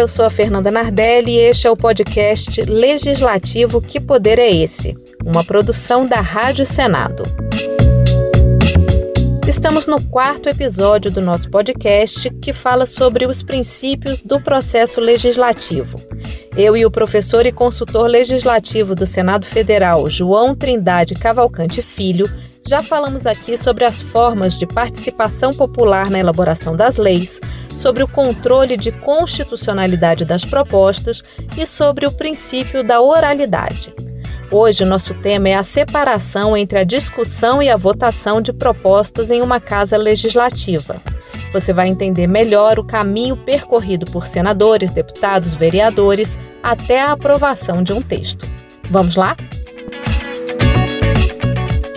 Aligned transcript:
eu 0.00 0.08
sou 0.08 0.24
a 0.24 0.30
Fernanda 0.30 0.70
Nardelli 0.70 1.32
e 1.32 1.38
este 1.40 1.66
é 1.66 1.70
o 1.70 1.76
podcast 1.76 2.62
Legislativo 2.62 3.82
Que 3.82 4.00
Poder 4.00 4.38
é 4.38 4.50
Esse? 4.50 4.96
Uma 5.22 5.44
produção 5.44 6.06
da 6.06 6.22
Rádio 6.22 6.64
Senado. 6.64 7.22
Estamos 9.46 9.86
no 9.86 10.02
quarto 10.04 10.48
episódio 10.48 11.10
do 11.10 11.20
nosso 11.20 11.50
podcast 11.50 12.30
que 12.40 12.54
fala 12.54 12.86
sobre 12.86 13.26
os 13.26 13.42
princípios 13.42 14.22
do 14.22 14.40
processo 14.40 15.02
legislativo. 15.02 15.98
Eu 16.56 16.74
e 16.74 16.86
o 16.86 16.90
professor 16.90 17.44
e 17.44 17.52
consultor 17.52 18.06
legislativo 18.06 18.94
do 18.94 19.04
Senado 19.04 19.44
Federal, 19.44 20.08
João 20.08 20.54
Trindade 20.54 21.14
Cavalcante 21.14 21.82
Filho, 21.82 22.24
já 22.66 22.82
falamos 22.82 23.26
aqui 23.26 23.54
sobre 23.58 23.84
as 23.84 24.00
formas 24.00 24.58
de 24.58 24.66
participação 24.66 25.50
popular 25.50 26.08
na 26.08 26.18
elaboração 26.18 26.74
das 26.74 26.96
leis, 26.96 27.38
sobre 27.80 28.02
o 28.02 28.08
controle 28.08 28.76
de 28.76 28.92
constitucionalidade 28.92 30.24
das 30.24 30.44
propostas 30.44 31.22
e 31.56 31.64
sobre 31.64 32.06
o 32.06 32.12
princípio 32.12 32.84
da 32.84 33.00
oralidade. 33.00 33.94
Hoje, 34.50 34.84
nosso 34.84 35.14
tema 35.14 35.48
é 35.48 35.54
a 35.54 35.62
separação 35.62 36.56
entre 36.56 36.78
a 36.78 36.84
discussão 36.84 37.62
e 37.62 37.70
a 37.70 37.76
votação 37.76 38.42
de 38.42 38.52
propostas 38.52 39.30
em 39.30 39.40
uma 39.40 39.58
casa 39.60 39.96
legislativa. 39.96 41.00
Você 41.52 41.72
vai 41.72 41.88
entender 41.88 42.26
melhor 42.26 42.78
o 42.78 42.84
caminho 42.84 43.36
percorrido 43.36 44.04
por 44.10 44.26
senadores, 44.26 44.90
deputados, 44.90 45.54
vereadores 45.54 46.38
até 46.62 47.00
a 47.00 47.12
aprovação 47.12 47.82
de 47.82 47.92
um 47.92 48.02
texto. 48.02 48.46
Vamos 48.90 49.16
lá? 49.16 49.36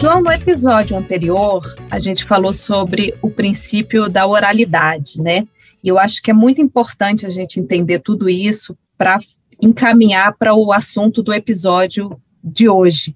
João, 0.04 0.22
no 0.22 0.34
episódio 0.34 0.98
anterior, 0.98 1.64
a 1.90 1.98
gente 1.98 2.26
falou 2.26 2.54
sobre 2.54 3.14
o 3.22 3.30
princípio 3.30 4.10
da 4.10 4.28
oralidade, 4.28 5.22
né? 5.22 5.48
E 5.82 5.88
eu 5.88 5.98
acho 5.98 6.22
que 6.22 6.30
é 6.30 6.34
muito 6.34 6.62
importante 6.62 7.26
a 7.26 7.30
gente 7.30 7.58
entender 7.58 8.00
tudo 8.00 8.28
isso 8.28 8.78
para 8.98 9.18
encaminhar 9.62 10.36
para 10.38 10.54
o 10.54 10.74
assunto 10.74 11.24
do 11.24 11.34
episódio 11.34 12.22
de 12.44 12.68
hoje, 12.68 13.16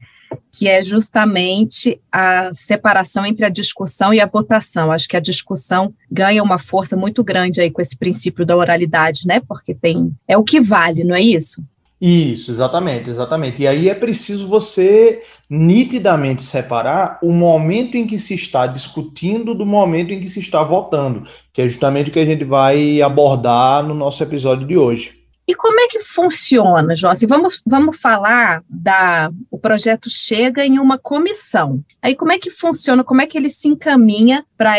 que 0.50 0.70
é 0.70 0.82
justamente 0.82 2.00
a 2.10 2.52
separação 2.54 3.26
entre 3.26 3.46
a 3.46 3.50
discussão 3.50 4.14
e 4.14 4.22
a 4.22 4.26
votação. 4.26 4.90
Acho 4.90 5.10
que 5.10 5.18
a 5.18 5.20
discussão 5.20 5.94
ganha 6.10 6.42
uma 6.42 6.58
força 6.58 6.96
muito 6.96 7.22
grande 7.22 7.60
aí 7.60 7.70
com 7.70 7.82
esse 7.82 7.98
princípio 7.98 8.46
da 8.46 8.56
oralidade, 8.56 9.28
né? 9.28 9.42
Porque 9.42 9.76
tem 9.76 10.16
é 10.26 10.38
o 10.38 10.44
que 10.44 10.62
vale, 10.62 11.04
não 11.04 11.16
é 11.16 11.22
isso? 11.22 11.62
Isso, 12.00 12.52
exatamente, 12.52 13.10
exatamente. 13.10 13.64
E 13.64 13.68
aí 13.68 13.90
é 13.90 13.96
preciso 13.96 14.48
você 14.48 15.24
nitidamente 15.50 16.44
separar 16.44 17.18
o 17.24 17.32
momento 17.32 17.96
em 17.96 18.06
que 18.06 18.20
se 18.20 18.36
está 18.36 18.68
discutindo 18.68 19.56
do 19.56 19.66
momento 19.66 20.14
em 20.14 20.20
que 20.20 20.28
se 20.28 20.40
está 20.40 20.62
votando, 20.62 21.24
que 21.52 21.62
é 21.62 21.68
justamente 21.68 22.10
o 22.10 22.14
que 22.14 22.20
a 22.20 22.26
gente 22.26 22.44
vai 22.44 23.02
abordar 23.02 23.84
no 23.84 23.96
nosso 23.96 24.22
episódio 24.22 24.68
de 24.68 24.78
hoje. 24.78 25.18
E 25.50 25.56
como 25.56 25.80
é 25.80 25.88
que 25.88 26.02
funciona, 26.02 26.94
Josi? 26.94 27.26
Vamos, 27.26 27.62
vamos 27.66 27.98
falar 27.98 28.62
da. 28.70 29.32
O 29.50 29.58
projeto 29.58 30.10
chega 30.10 30.66
em 30.66 30.78
uma 30.78 30.98
comissão. 30.98 31.82
Aí, 32.02 32.14
como 32.16 32.34
é 32.34 32.38
que 32.38 32.50
funciona? 32.50 33.02
Como 33.02 33.22
é 33.22 33.26
que 33.26 33.38
ele 33.38 33.50
se 33.50 33.70
encaminha 33.70 34.46
para 34.58 34.76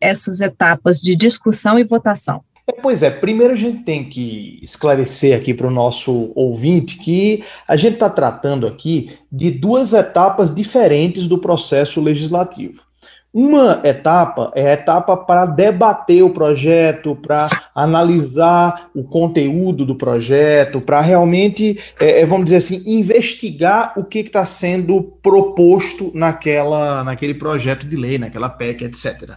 essas 0.00 0.40
etapas 0.40 0.98
de 0.98 1.14
discussão 1.14 1.78
e 1.78 1.84
votação? 1.84 2.42
É, 2.68 2.72
pois 2.72 3.02
é, 3.02 3.08
primeiro 3.10 3.54
a 3.54 3.56
gente 3.56 3.82
tem 3.82 4.04
que 4.04 4.58
esclarecer 4.62 5.34
aqui 5.34 5.54
para 5.54 5.66
o 5.66 5.70
nosso 5.70 6.30
ouvinte 6.34 6.98
que 6.98 7.42
a 7.66 7.76
gente 7.76 7.94
está 7.94 8.10
tratando 8.10 8.66
aqui 8.66 9.10
de 9.32 9.50
duas 9.50 9.94
etapas 9.94 10.54
diferentes 10.54 11.26
do 11.26 11.38
processo 11.38 11.98
legislativo. 11.98 12.87
Uma 13.32 13.82
etapa 13.84 14.50
é 14.54 14.70
a 14.70 14.72
etapa 14.72 15.14
para 15.14 15.44
debater 15.44 16.22
o 16.22 16.30
projeto, 16.30 17.14
para 17.14 17.46
analisar 17.74 18.88
o 18.94 19.04
conteúdo 19.04 19.84
do 19.84 19.94
projeto, 19.94 20.80
para 20.80 21.02
realmente, 21.02 21.78
é, 22.00 22.22
é, 22.22 22.26
vamos 22.26 22.46
dizer 22.46 22.56
assim, 22.56 22.82
investigar 22.86 23.92
o 23.98 24.04
que 24.04 24.20
está 24.20 24.46
sendo 24.46 25.02
proposto 25.22 26.10
naquela, 26.14 27.04
naquele 27.04 27.34
projeto 27.34 27.86
de 27.86 27.96
lei, 27.96 28.16
naquela 28.16 28.48
PEC, 28.48 28.84
etc. 28.84 29.36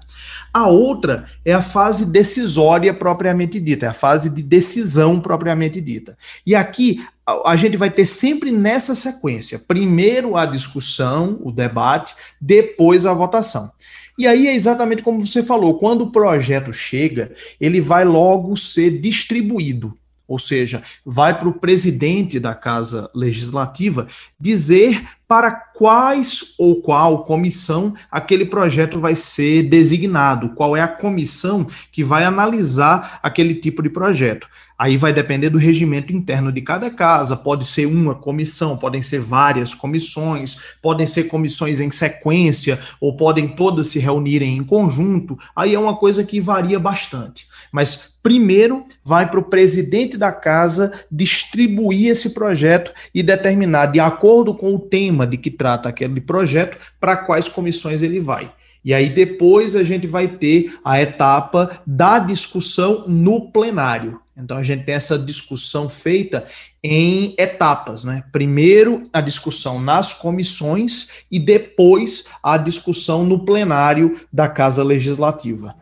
A 0.54 0.68
outra 0.68 1.26
é 1.44 1.52
a 1.52 1.62
fase 1.62 2.10
decisória 2.10 2.94
propriamente 2.94 3.60
dita, 3.60 3.88
é 3.88 3.90
a 3.90 3.94
fase 3.94 4.30
de 4.30 4.42
decisão 4.42 5.20
propriamente 5.20 5.82
dita. 5.82 6.16
E 6.48 6.56
aqui 6.56 6.98
a 7.26 7.56
gente 7.56 7.78
vai 7.78 7.90
ter 7.90 8.06
sempre 8.06 8.52
nessa 8.52 8.96
sequência: 8.96 9.60
primeiro 9.60 10.36
a 10.36 10.46
discussão, 10.46 11.40
o 11.42 11.52
debate, 11.52 12.16
depois 12.40 13.06
a 13.06 13.14
votação. 13.14 13.72
E 14.18 14.28
aí 14.28 14.48
é 14.48 14.54
exatamente 14.54 15.04
como 15.04 15.26
você 15.26 15.44
falou: 15.44 15.78
quando 15.78 16.02
o 16.02 16.12
projeto 16.12 16.74
chega, 16.74 17.32
ele 17.60 17.80
vai 17.80 18.06
logo 18.06 18.56
ser 18.56 19.00
distribuído. 19.00 19.96
Ou 20.28 20.40
seja, 20.40 20.82
vai 21.06 21.38
para 21.38 21.50
o 21.50 21.60
presidente 21.60 22.40
da 22.40 22.56
Casa 22.56 23.10
Legislativa 23.14 24.08
dizer 24.40 25.04
para 25.32 25.50
quais 25.50 26.56
ou 26.60 26.82
qual 26.82 27.24
comissão 27.24 27.94
aquele 28.12 28.44
projeto 28.44 29.00
vai 29.00 29.16
ser 29.16 29.64
designado, 29.64 30.50
qual 30.50 30.76
é 30.76 30.82
a 30.82 30.90
comissão 30.90 31.66
que 31.90 32.04
vai 32.04 32.26
analisar 32.26 33.18
aquele 33.24 33.56
tipo 33.56 33.82
de 33.82 33.90
projeto. 33.90 34.50
Aí 34.78 34.98
vai 34.98 35.14
depender 35.14 35.50
do 35.50 35.60
regimento 35.60 36.12
interno 36.12 36.52
de 36.52 36.60
cada 36.60 36.90
casa, 36.90 37.38
pode 37.38 37.66
ser 37.66 37.86
uma 37.86 38.16
comissão, 38.16 38.76
podem 38.76 39.02
ser 39.02 39.20
várias 39.20 39.76
comissões, 39.76 40.58
podem 40.82 41.06
ser 41.06 41.26
comissões 41.26 41.80
em 41.80 41.92
sequência, 41.92 42.80
ou 43.00 43.16
podem 43.16 43.48
todas 43.48 43.88
se 43.88 44.00
reunirem 44.00 44.58
em 44.58 44.64
conjunto. 44.64 45.38
Aí 45.56 45.76
é 45.76 45.80
uma 45.80 45.96
coisa 45.96 46.24
que 46.24 46.42
varia 46.42 46.80
bastante. 46.80 47.46
Mas 47.72 48.18
primeiro 48.24 48.84
vai 49.04 49.30
para 49.30 49.40
o 49.40 49.44
presidente 49.44 50.18
da 50.18 50.32
casa 50.32 50.92
distribuir 51.12 52.10
esse 52.10 52.32
projeto 52.32 52.92
e 53.14 53.22
determinar, 53.22 53.86
de 53.86 54.00
acordo 54.00 54.54
com 54.54 54.74
o 54.74 54.80
tema 54.80 55.21
de 55.26 55.38
que 55.38 55.52
trata 55.52 55.90
aquele 55.90 56.22
projeto, 56.22 56.78
para 57.00 57.16
quais 57.16 57.48
comissões 57.48 58.02
ele 58.02 58.20
vai. 58.20 58.52
E 58.84 58.94
aí 58.94 59.10
depois 59.10 59.76
a 59.76 59.84
gente 59.84 60.08
vai 60.08 60.28
ter 60.28 60.74
a 60.84 61.00
etapa 61.00 61.70
da 61.86 62.18
discussão 62.18 63.06
no 63.08 63.52
plenário. 63.52 64.20
Então 64.36 64.58
a 64.58 64.64
gente 64.64 64.86
tem 64.86 64.96
essa 64.96 65.20
discussão 65.20 65.88
feita 65.88 66.44
em 66.84 67.36
etapas, 67.38 68.04
né? 68.04 68.24
Primeiro 68.32 69.04
a 69.14 69.22
discussão 69.22 69.80
nas 69.80 70.14
comissões 70.14 71.26
e 71.30 71.38
depois 71.38 72.26
a 72.42 72.58
discussão 72.58 73.24
no 73.24 73.46
plenário 73.46 74.20
da 74.34 74.50
Casa 74.50 74.84
Legislativa. 74.84 75.76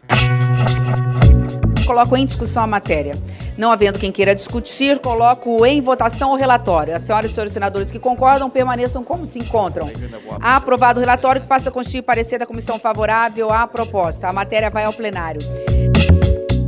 Coloco 1.85 2.17
em 2.17 2.25
discussão 2.25 2.63
a 2.63 2.67
matéria. 2.67 3.17
Não 3.59 3.69
havendo 3.69 3.99
quem 3.99 4.11
queira 4.11 4.33
discutir, 4.33 4.97
coloco 4.99 5.63
em 5.65 5.81
votação 5.81 6.31
o 6.31 6.35
relatório. 6.35 6.95
As 6.95 7.03
senhoras 7.03 7.29
e 7.29 7.33
senhores 7.35 7.53
senadores 7.53 7.91
que 7.91 7.99
concordam 7.99 8.49
permaneçam 8.49 9.03
como 9.03 9.25
se 9.25 9.37
encontram. 9.37 9.91
Aprovado 10.41 10.99
o 10.99 11.01
relatório 11.01 11.41
que 11.41 11.47
passa 11.47 11.69
a 11.69 11.71
constituir 11.71 12.01
parecer 12.01 12.39
da 12.39 12.45
comissão 12.47 12.79
favorável 12.79 13.51
à 13.51 13.67
proposta. 13.67 14.27
A 14.27 14.33
matéria 14.33 14.71
vai 14.71 14.85
ao 14.85 14.93
plenário. 14.93 15.41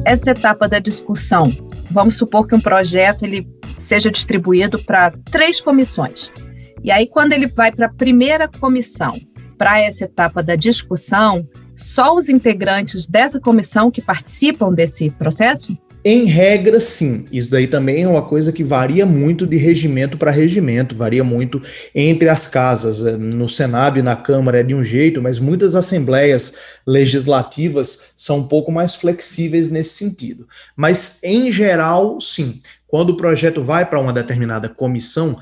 Essa 0.05 0.31
etapa 0.31 0.67
da 0.67 0.79
discussão 0.79 1.51
Vamos 1.91 2.17
supor 2.17 2.47
que 2.47 2.55
um 2.55 2.61
projeto 2.61 3.23
ele 3.23 3.45
seja 3.77 4.09
distribuído 4.09 4.81
para 4.81 5.11
três 5.29 5.59
comissões. 5.59 6.31
E 6.81 6.89
aí, 6.89 7.05
quando 7.05 7.33
ele 7.33 7.47
vai 7.47 7.71
para 7.71 7.87
a 7.87 7.93
primeira 7.93 8.47
comissão, 8.47 9.19
para 9.57 9.79
essa 9.81 10.05
etapa 10.05 10.41
da 10.41 10.55
discussão, 10.55 11.45
só 11.75 12.15
os 12.15 12.29
integrantes 12.29 13.07
dessa 13.07 13.41
comissão 13.41 13.91
que 13.91 14.01
participam 14.01 14.73
desse 14.73 15.09
processo? 15.11 15.77
Em 16.03 16.25
regra, 16.25 16.79
sim. 16.79 17.25
Isso 17.31 17.51
daí 17.51 17.67
também 17.67 18.03
é 18.03 18.07
uma 18.07 18.23
coisa 18.23 18.51
que 18.51 18.63
varia 18.63 19.05
muito 19.05 19.45
de 19.45 19.55
regimento 19.55 20.17
para 20.17 20.31
regimento, 20.31 20.95
varia 20.95 21.23
muito 21.23 21.61
entre 21.93 22.27
as 22.27 22.47
casas. 22.47 23.03
No 23.17 23.47
Senado 23.47 23.99
e 23.99 24.01
na 24.01 24.15
Câmara 24.15 24.61
é 24.61 24.63
de 24.63 24.73
um 24.73 24.83
jeito, 24.83 25.21
mas 25.21 25.37
muitas 25.37 25.75
assembleias 25.75 26.55
legislativas 26.87 28.11
são 28.15 28.39
um 28.39 28.47
pouco 28.47 28.71
mais 28.71 28.95
flexíveis 28.95 29.69
nesse 29.69 29.93
sentido. 29.95 30.47
Mas, 30.75 31.19
em 31.23 31.51
geral, 31.51 32.19
sim. 32.19 32.59
Quando 32.87 33.11
o 33.11 33.17
projeto 33.17 33.61
vai 33.61 33.85
para 33.85 33.99
uma 33.99 34.11
determinada 34.11 34.67
comissão, 34.67 35.37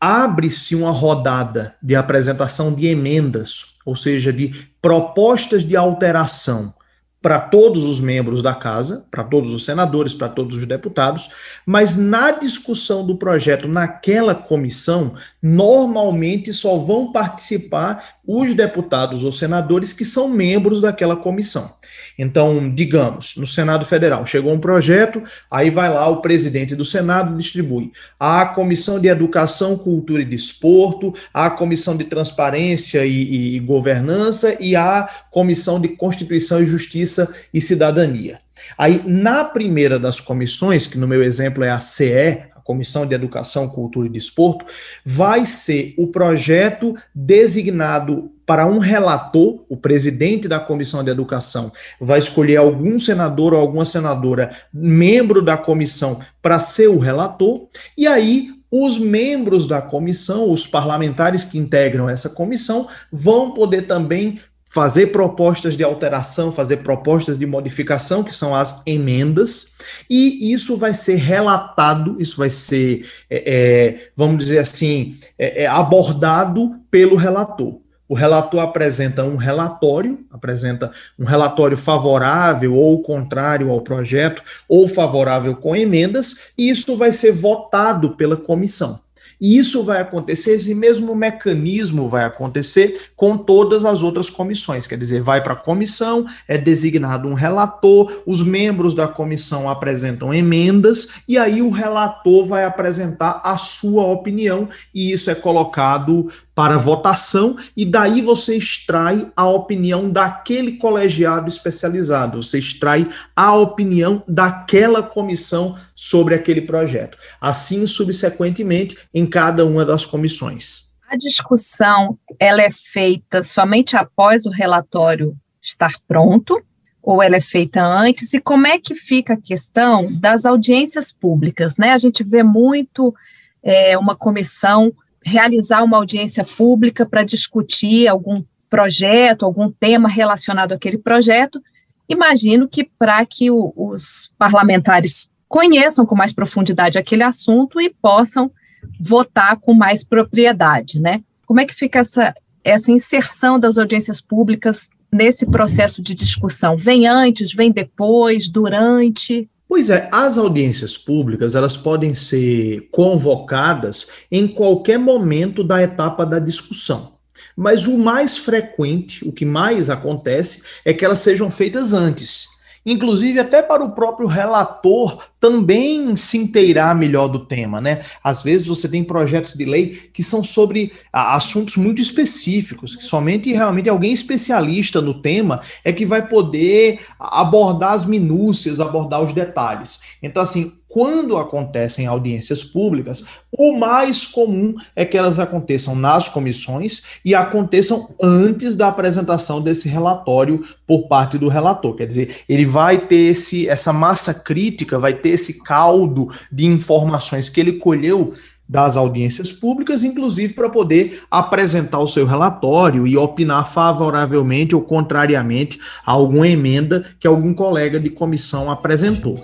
abre-se 0.00 0.74
uma 0.74 0.90
rodada 0.90 1.76
de 1.80 1.94
apresentação 1.94 2.74
de 2.74 2.88
emendas, 2.88 3.74
ou 3.86 3.94
seja, 3.94 4.32
de 4.32 4.52
propostas 4.80 5.64
de 5.64 5.76
alteração 5.76 6.74
para 7.22 7.38
todos 7.38 7.84
os 7.84 8.00
membros 8.00 8.42
da 8.42 8.52
casa, 8.52 9.06
para 9.08 9.22
todos 9.22 9.52
os 9.52 9.64
senadores, 9.64 10.12
para 10.12 10.28
todos 10.28 10.56
os 10.56 10.66
deputados, 10.66 11.30
mas 11.64 11.96
na 11.96 12.32
discussão 12.32 13.06
do 13.06 13.16
projeto 13.16 13.68
naquela 13.68 14.34
comissão, 14.34 15.14
normalmente 15.40 16.52
só 16.52 16.76
vão 16.76 17.12
participar 17.12 18.18
os 18.26 18.54
deputados 18.54 19.22
ou 19.22 19.30
senadores 19.30 19.92
que 19.92 20.04
são 20.04 20.28
membros 20.28 20.80
daquela 20.80 21.14
comissão. 21.14 21.72
Então, 22.18 22.70
digamos, 22.72 23.36
no 23.36 23.46
Senado 23.46 23.84
Federal, 23.84 24.24
chegou 24.26 24.52
um 24.52 24.58
projeto, 24.58 25.22
aí 25.50 25.70
vai 25.70 25.88
lá 25.88 26.08
o 26.08 26.20
presidente 26.20 26.74
do 26.74 26.84
Senado 26.84 27.36
distribui 27.36 27.92
a 28.18 28.46
Comissão 28.46 29.00
de 29.00 29.08
Educação, 29.08 29.76
Cultura 29.76 30.22
e 30.22 30.26
Desporto, 30.26 31.14
a 31.32 31.50
Comissão 31.50 31.96
de 31.96 32.04
Transparência 32.04 33.04
e, 33.04 33.56
e 33.56 33.60
Governança 33.60 34.56
e 34.60 34.76
a 34.76 35.08
Comissão 35.30 35.80
de 35.80 35.88
Constituição 35.88 36.62
e 36.62 36.66
Justiça 36.66 37.28
e 37.52 37.60
Cidadania. 37.60 38.40
Aí, 38.78 39.02
na 39.04 39.44
primeira 39.44 39.98
das 39.98 40.20
comissões, 40.20 40.86
que 40.86 40.98
no 40.98 41.08
meu 41.08 41.22
exemplo 41.22 41.64
é 41.64 41.70
a 41.70 41.80
CE, 41.80 42.52
Comissão 42.64 43.06
de 43.06 43.14
Educação, 43.14 43.68
Cultura 43.68 44.06
e 44.06 44.10
Desporto, 44.10 44.64
vai 45.04 45.44
ser 45.44 45.94
o 45.98 46.06
projeto 46.06 46.94
designado 47.14 48.30
para 48.52 48.66
um 48.66 48.76
relator, 48.76 49.64
o 49.66 49.78
presidente 49.78 50.46
da 50.46 50.60
Comissão 50.60 51.02
de 51.02 51.08
Educação 51.08 51.72
vai 51.98 52.18
escolher 52.18 52.58
algum 52.58 52.98
senador 52.98 53.54
ou 53.54 53.58
alguma 53.58 53.86
senadora, 53.86 54.54
membro 54.70 55.40
da 55.40 55.56
comissão, 55.56 56.20
para 56.42 56.58
ser 56.58 56.88
o 56.88 56.98
relator, 56.98 57.66
e 57.96 58.06
aí 58.06 58.50
os 58.70 58.98
membros 58.98 59.66
da 59.66 59.80
comissão, 59.80 60.52
os 60.52 60.66
parlamentares 60.66 61.44
que 61.44 61.56
integram 61.56 62.10
essa 62.10 62.28
comissão, 62.28 62.86
vão 63.10 63.54
poder 63.54 63.86
também 63.86 64.38
fazer 64.66 65.06
propostas 65.08 65.74
de 65.74 65.82
alteração, 65.82 66.52
fazer 66.52 66.78
propostas 66.78 67.38
de 67.38 67.46
modificação, 67.46 68.22
que 68.22 68.34
são 68.34 68.54
as 68.54 68.82
emendas, 68.86 69.76
e 70.10 70.52
isso 70.52 70.76
vai 70.76 70.92
ser 70.92 71.16
relatado, 71.16 72.16
isso 72.18 72.36
vai 72.36 72.50
ser, 72.50 73.06
é, 73.30 73.44
é, 73.46 74.10
vamos 74.14 74.44
dizer 74.44 74.58
assim, 74.58 75.16
é, 75.38 75.64
é 75.64 75.66
abordado 75.66 76.74
pelo 76.90 77.16
relator. 77.16 77.81
O 78.12 78.14
relator 78.14 78.60
apresenta 78.60 79.24
um 79.24 79.36
relatório, 79.36 80.18
apresenta 80.30 80.90
um 81.18 81.24
relatório 81.24 81.78
favorável 81.78 82.74
ou 82.74 83.00
contrário 83.00 83.70
ao 83.70 83.80
projeto, 83.80 84.42
ou 84.68 84.86
favorável 84.86 85.56
com 85.56 85.74
emendas, 85.74 86.52
e 86.58 86.68
isso 86.68 86.94
vai 86.94 87.10
ser 87.10 87.32
votado 87.32 88.14
pela 88.14 88.36
comissão. 88.36 89.00
E 89.40 89.58
isso 89.58 89.82
vai 89.82 90.00
acontecer, 90.00 90.52
esse 90.52 90.72
mesmo 90.72 91.16
mecanismo 91.16 92.06
vai 92.06 92.24
acontecer 92.24 93.08
com 93.16 93.36
todas 93.36 93.84
as 93.84 94.02
outras 94.02 94.30
comissões. 94.30 94.86
Quer 94.86 94.96
dizer, 94.96 95.20
vai 95.20 95.42
para 95.42 95.54
a 95.54 95.56
comissão, 95.56 96.24
é 96.46 96.56
designado 96.56 97.26
um 97.26 97.34
relator, 97.34 98.22
os 98.24 98.40
membros 98.40 98.94
da 98.94 99.08
comissão 99.08 99.68
apresentam 99.68 100.32
emendas, 100.32 101.22
e 101.26 101.38
aí 101.38 101.60
o 101.60 101.70
relator 101.70 102.44
vai 102.44 102.64
apresentar 102.64 103.40
a 103.42 103.56
sua 103.56 104.04
opinião, 104.04 104.68
e 104.94 105.10
isso 105.12 105.28
é 105.28 105.34
colocado 105.34 106.28
para 106.54 106.76
votação 106.76 107.56
e 107.76 107.84
daí 107.84 108.20
você 108.20 108.56
extrai 108.56 109.30
a 109.34 109.46
opinião 109.46 110.10
daquele 110.10 110.76
colegiado 110.76 111.48
especializado, 111.48 112.42
você 112.42 112.58
extrai 112.58 113.06
a 113.34 113.54
opinião 113.54 114.22
daquela 114.28 115.02
comissão 115.02 115.76
sobre 115.94 116.34
aquele 116.34 116.62
projeto. 116.62 117.16
Assim, 117.40 117.86
subsequentemente, 117.86 118.98
em 119.14 119.26
cada 119.26 119.64
uma 119.64 119.84
das 119.84 120.04
comissões. 120.04 120.92
A 121.08 121.16
discussão 121.16 122.18
ela 122.38 122.62
é 122.62 122.70
feita 122.70 123.44
somente 123.44 123.96
após 123.96 124.46
o 124.46 124.50
relatório 124.50 125.36
estar 125.60 125.92
pronto 126.08 126.62
ou 127.02 127.22
ela 127.22 127.36
é 127.36 127.40
feita 127.40 127.84
antes? 127.84 128.32
E 128.32 128.40
como 128.40 128.66
é 128.66 128.78
que 128.78 128.94
fica 128.94 129.34
a 129.34 129.40
questão 129.40 130.08
das 130.20 130.44
audiências 130.44 131.12
públicas? 131.12 131.76
Né? 131.76 131.92
A 131.92 131.98
gente 131.98 132.22
vê 132.22 132.42
muito 132.42 133.14
é, 133.62 133.98
uma 133.98 134.14
comissão 134.14 134.92
realizar 135.24 135.82
uma 135.82 135.96
audiência 135.96 136.44
pública 136.44 137.06
para 137.06 137.22
discutir 137.22 138.08
algum 138.08 138.42
projeto, 138.68 139.44
algum 139.44 139.70
tema 139.70 140.08
relacionado 140.08 140.72
àquele 140.72 140.98
projeto. 140.98 141.60
Imagino 142.08 142.68
que 142.68 142.84
para 142.84 143.24
que 143.26 143.50
o, 143.50 143.72
os 143.76 144.30
parlamentares 144.38 145.28
conheçam 145.48 146.06
com 146.06 146.16
mais 146.16 146.32
profundidade 146.32 146.98
aquele 146.98 147.22
assunto 147.22 147.80
e 147.80 147.90
possam 147.90 148.50
votar 148.98 149.56
com 149.60 149.74
mais 149.74 150.02
propriedade, 150.02 150.98
né? 150.98 151.22
Como 151.46 151.60
é 151.60 151.66
que 151.66 151.74
fica 151.74 151.98
essa, 151.98 152.34
essa 152.64 152.90
inserção 152.90 153.60
das 153.60 153.76
audiências 153.76 154.20
públicas 154.20 154.88
nesse 155.12 155.44
processo 155.44 156.02
de 156.02 156.14
discussão? 156.14 156.76
Vem 156.76 157.06
antes, 157.06 157.52
vem 157.52 157.70
depois, 157.70 158.48
durante? 158.48 159.48
Pois 159.72 159.88
é, 159.88 160.06
as 160.12 160.36
audiências 160.36 160.98
públicas 160.98 161.54
elas 161.54 161.78
podem 161.78 162.14
ser 162.14 162.90
convocadas 162.90 164.08
em 164.30 164.46
qualquer 164.46 164.98
momento 164.98 165.64
da 165.64 165.82
etapa 165.82 166.26
da 166.26 166.38
discussão. 166.38 167.16
Mas 167.56 167.86
o 167.86 167.96
mais 167.96 168.36
frequente, 168.36 169.26
o 169.26 169.32
que 169.32 169.46
mais 169.46 169.88
acontece, 169.88 170.62
é 170.84 170.92
que 170.92 171.02
elas 171.02 171.20
sejam 171.20 171.50
feitas 171.50 171.94
antes 171.94 172.52
inclusive 172.84 173.38
até 173.38 173.62
para 173.62 173.84
o 173.84 173.92
próprio 173.92 174.26
relator 174.26 175.22
também 175.42 176.14
se 176.14 176.38
inteirar 176.38 176.94
melhor 176.94 177.26
do 177.26 177.40
tema, 177.40 177.80
né? 177.80 177.98
Às 178.22 178.44
vezes 178.44 178.68
você 178.68 178.88
tem 178.88 179.02
projetos 179.02 179.54
de 179.54 179.64
lei 179.64 179.88
que 180.12 180.22
são 180.22 180.44
sobre 180.44 180.92
assuntos 181.12 181.76
muito 181.76 182.00
específicos, 182.00 182.94
que 182.94 183.04
somente 183.04 183.52
realmente 183.52 183.88
alguém 183.88 184.12
especialista 184.12 185.00
no 185.00 185.20
tema 185.20 185.60
é 185.82 185.92
que 185.92 186.06
vai 186.06 186.28
poder 186.28 187.00
abordar 187.18 187.92
as 187.92 188.06
minúcias, 188.06 188.80
abordar 188.80 189.20
os 189.20 189.34
detalhes. 189.34 190.00
Então, 190.22 190.40
assim, 190.40 190.74
quando 190.92 191.38
acontecem 191.38 192.06
audiências 192.06 192.62
públicas, 192.62 193.24
o 193.50 193.78
mais 193.78 194.26
comum 194.26 194.74
é 194.94 195.06
que 195.06 195.16
elas 195.16 195.38
aconteçam 195.38 195.96
nas 195.96 196.28
comissões 196.28 197.02
e 197.24 197.34
aconteçam 197.34 198.14
antes 198.22 198.76
da 198.76 198.88
apresentação 198.88 199.62
desse 199.62 199.88
relatório 199.88 200.62
por 200.86 201.08
parte 201.08 201.38
do 201.38 201.48
relator. 201.48 201.96
Quer 201.96 202.06
dizer, 202.06 202.36
ele 202.46 202.66
vai 202.66 203.06
ter 203.06 203.30
esse, 203.30 203.66
essa 203.66 203.90
massa 203.90 204.34
crítica, 204.34 204.98
vai 204.98 205.14
ter 205.14 205.30
esse 205.32 205.62
caldo 205.62 206.28
de 206.50 206.66
informações 206.66 207.48
que 207.48 207.60
ele 207.60 207.72
colheu 207.72 208.34
das 208.68 208.96
audiências 208.96 209.52
públicas, 209.52 210.02
inclusive 210.02 210.54
para 210.54 210.70
poder 210.70 211.20
apresentar 211.30 211.98
o 211.98 212.08
seu 212.08 212.24
relatório 212.24 213.06
e 213.06 213.16
opinar 213.16 213.70
favoravelmente 213.70 214.74
ou 214.74 214.80
contrariamente 214.80 215.78
a 216.06 216.12
alguma 216.12 216.48
emenda 216.48 217.04
que 217.20 217.26
algum 217.26 217.52
colega 217.52 218.00
de 218.00 218.08
comissão 218.08 218.70
apresentou. 218.70 219.34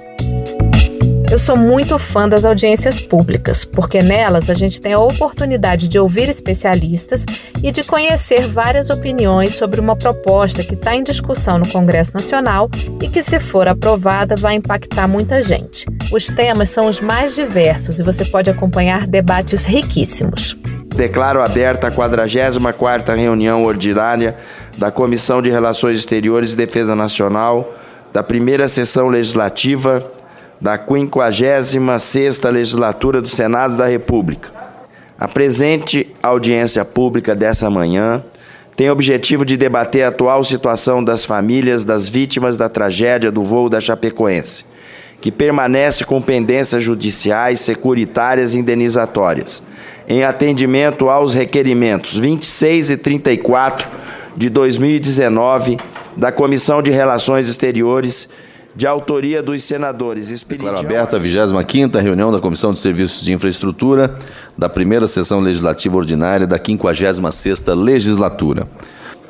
Eu 1.30 1.38
sou 1.38 1.58
muito 1.58 1.98
fã 1.98 2.26
das 2.26 2.46
audiências 2.46 2.98
públicas, 2.98 3.62
porque 3.62 4.00
nelas 4.00 4.48
a 4.48 4.54
gente 4.54 4.80
tem 4.80 4.94
a 4.94 4.98
oportunidade 4.98 5.86
de 5.86 5.98
ouvir 5.98 6.26
especialistas 6.30 7.26
e 7.62 7.70
de 7.70 7.84
conhecer 7.84 8.48
várias 8.48 8.88
opiniões 8.88 9.54
sobre 9.54 9.78
uma 9.78 9.94
proposta 9.94 10.64
que 10.64 10.72
está 10.72 10.94
em 10.94 11.02
discussão 11.02 11.58
no 11.58 11.68
Congresso 11.68 12.14
Nacional 12.14 12.70
e 13.02 13.08
que, 13.08 13.22
se 13.22 13.38
for 13.38 13.68
aprovada, 13.68 14.36
vai 14.36 14.54
impactar 14.54 15.06
muita 15.06 15.42
gente. 15.42 15.84
Os 16.10 16.28
temas 16.28 16.70
são 16.70 16.88
os 16.88 16.98
mais 16.98 17.34
diversos 17.34 18.00
e 18.00 18.02
você 18.02 18.24
pode 18.24 18.48
acompanhar 18.48 19.06
debates 19.06 19.66
riquíssimos. 19.66 20.56
Declaro 20.96 21.42
aberta 21.42 21.88
a 21.88 21.90
44ª 21.90 23.14
reunião 23.14 23.66
ordinária 23.66 24.34
da 24.78 24.90
Comissão 24.90 25.42
de 25.42 25.50
Relações 25.50 25.98
Exteriores 25.98 26.54
e 26.54 26.56
Defesa 26.56 26.96
Nacional 26.96 27.74
da 28.14 28.22
primeira 28.22 28.66
sessão 28.66 29.08
legislativa 29.08 30.02
da 30.60 30.78
56ª 30.78 32.50
Legislatura 32.50 33.20
do 33.20 33.28
Senado 33.28 33.76
da 33.76 33.86
República. 33.86 34.50
A 35.18 35.26
presente 35.26 36.06
audiência 36.22 36.84
pública 36.84 37.34
dessa 37.34 37.68
manhã 37.70 38.22
tem 38.76 38.88
o 38.88 38.92
objetivo 38.92 39.44
de 39.44 39.56
debater 39.56 40.04
a 40.04 40.08
atual 40.08 40.44
situação 40.44 41.02
das 41.02 41.24
famílias 41.24 41.84
das 41.84 42.08
vítimas 42.08 42.56
da 42.56 42.68
tragédia 42.68 43.30
do 43.30 43.42
voo 43.42 43.68
da 43.68 43.80
Chapecoense, 43.80 44.64
que 45.20 45.32
permanece 45.32 46.04
com 46.04 46.22
pendências 46.22 46.84
judiciais, 46.84 47.60
securitárias 47.60 48.54
e 48.54 48.58
indenizatórias, 48.58 49.60
em 50.08 50.22
atendimento 50.22 51.08
aos 51.08 51.34
requerimentos 51.34 52.16
26 52.16 52.90
e 52.90 52.96
34 52.96 53.88
de 54.36 54.48
2019 54.48 55.78
da 56.16 56.30
Comissão 56.30 56.80
de 56.80 56.92
Relações 56.92 57.48
Exteriores 57.48 58.28
de 58.78 58.86
autoria 58.86 59.42
dos 59.42 59.64
senadores. 59.64 60.30
Espiridião... 60.30 60.72
Declaro 60.72 60.94
aberta 60.94 61.16
a 61.16 61.20
25ª 61.20 62.00
reunião 62.00 62.30
da 62.30 62.38
Comissão 62.38 62.72
de 62.72 62.78
Serviços 62.78 63.24
de 63.24 63.32
Infraestrutura 63.32 64.14
da 64.56 64.68
primeira 64.68 65.08
sessão 65.08 65.40
legislativa 65.40 65.96
ordinária 65.96 66.46
da 66.46 66.60
56ª 66.60 67.74
legislatura. 67.74 68.68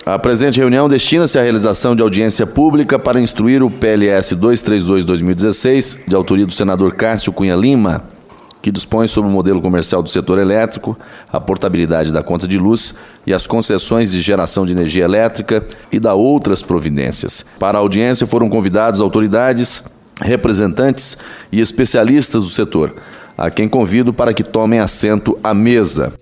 A 0.04 0.18
presente 0.18 0.60
reunião 0.60 0.86
destina-se 0.86 1.38
à 1.38 1.42
realização 1.42 1.96
de 1.96 2.02
audiência 2.02 2.46
pública 2.46 2.98
para 2.98 3.18
instruir 3.18 3.62
o 3.62 3.70
PLS 3.70 4.36
232-2016, 4.36 6.00
de 6.06 6.14
autoria 6.14 6.44
do 6.44 6.52
senador 6.52 6.94
Cássio 6.94 7.32
Cunha 7.32 7.56
Lima, 7.56 8.04
que 8.60 8.70
dispõe 8.70 9.06
sobre 9.06 9.30
o 9.30 9.32
modelo 9.32 9.60
comercial 9.60 10.02
do 10.02 10.10
setor 10.10 10.38
elétrico, 10.38 10.98
a 11.32 11.40
portabilidade 11.40 12.12
da 12.12 12.22
conta 12.22 12.46
de 12.46 12.58
luz 12.58 12.94
e 13.26 13.32
as 13.32 13.46
concessões 13.46 14.10
de 14.10 14.20
geração 14.20 14.66
de 14.66 14.72
energia 14.72 15.04
elétrica 15.04 15.64
e 15.92 16.00
da 16.00 16.14
outras 16.14 16.62
providências. 16.62 17.44
Para 17.58 17.78
a 17.78 17.80
audiência 17.80 18.26
foram 18.26 18.48
convidados 18.48 19.00
autoridades, 19.00 19.82
representantes 20.20 21.16
e 21.52 21.60
especialistas 21.60 22.44
do 22.44 22.50
setor, 22.50 22.94
a 23.36 23.50
quem 23.50 23.68
convido 23.68 24.12
para 24.12 24.34
que 24.34 24.42
tomem 24.42 24.80
assento 24.80 25.38
à 25.42 25.54
mesa. 25.54 26.12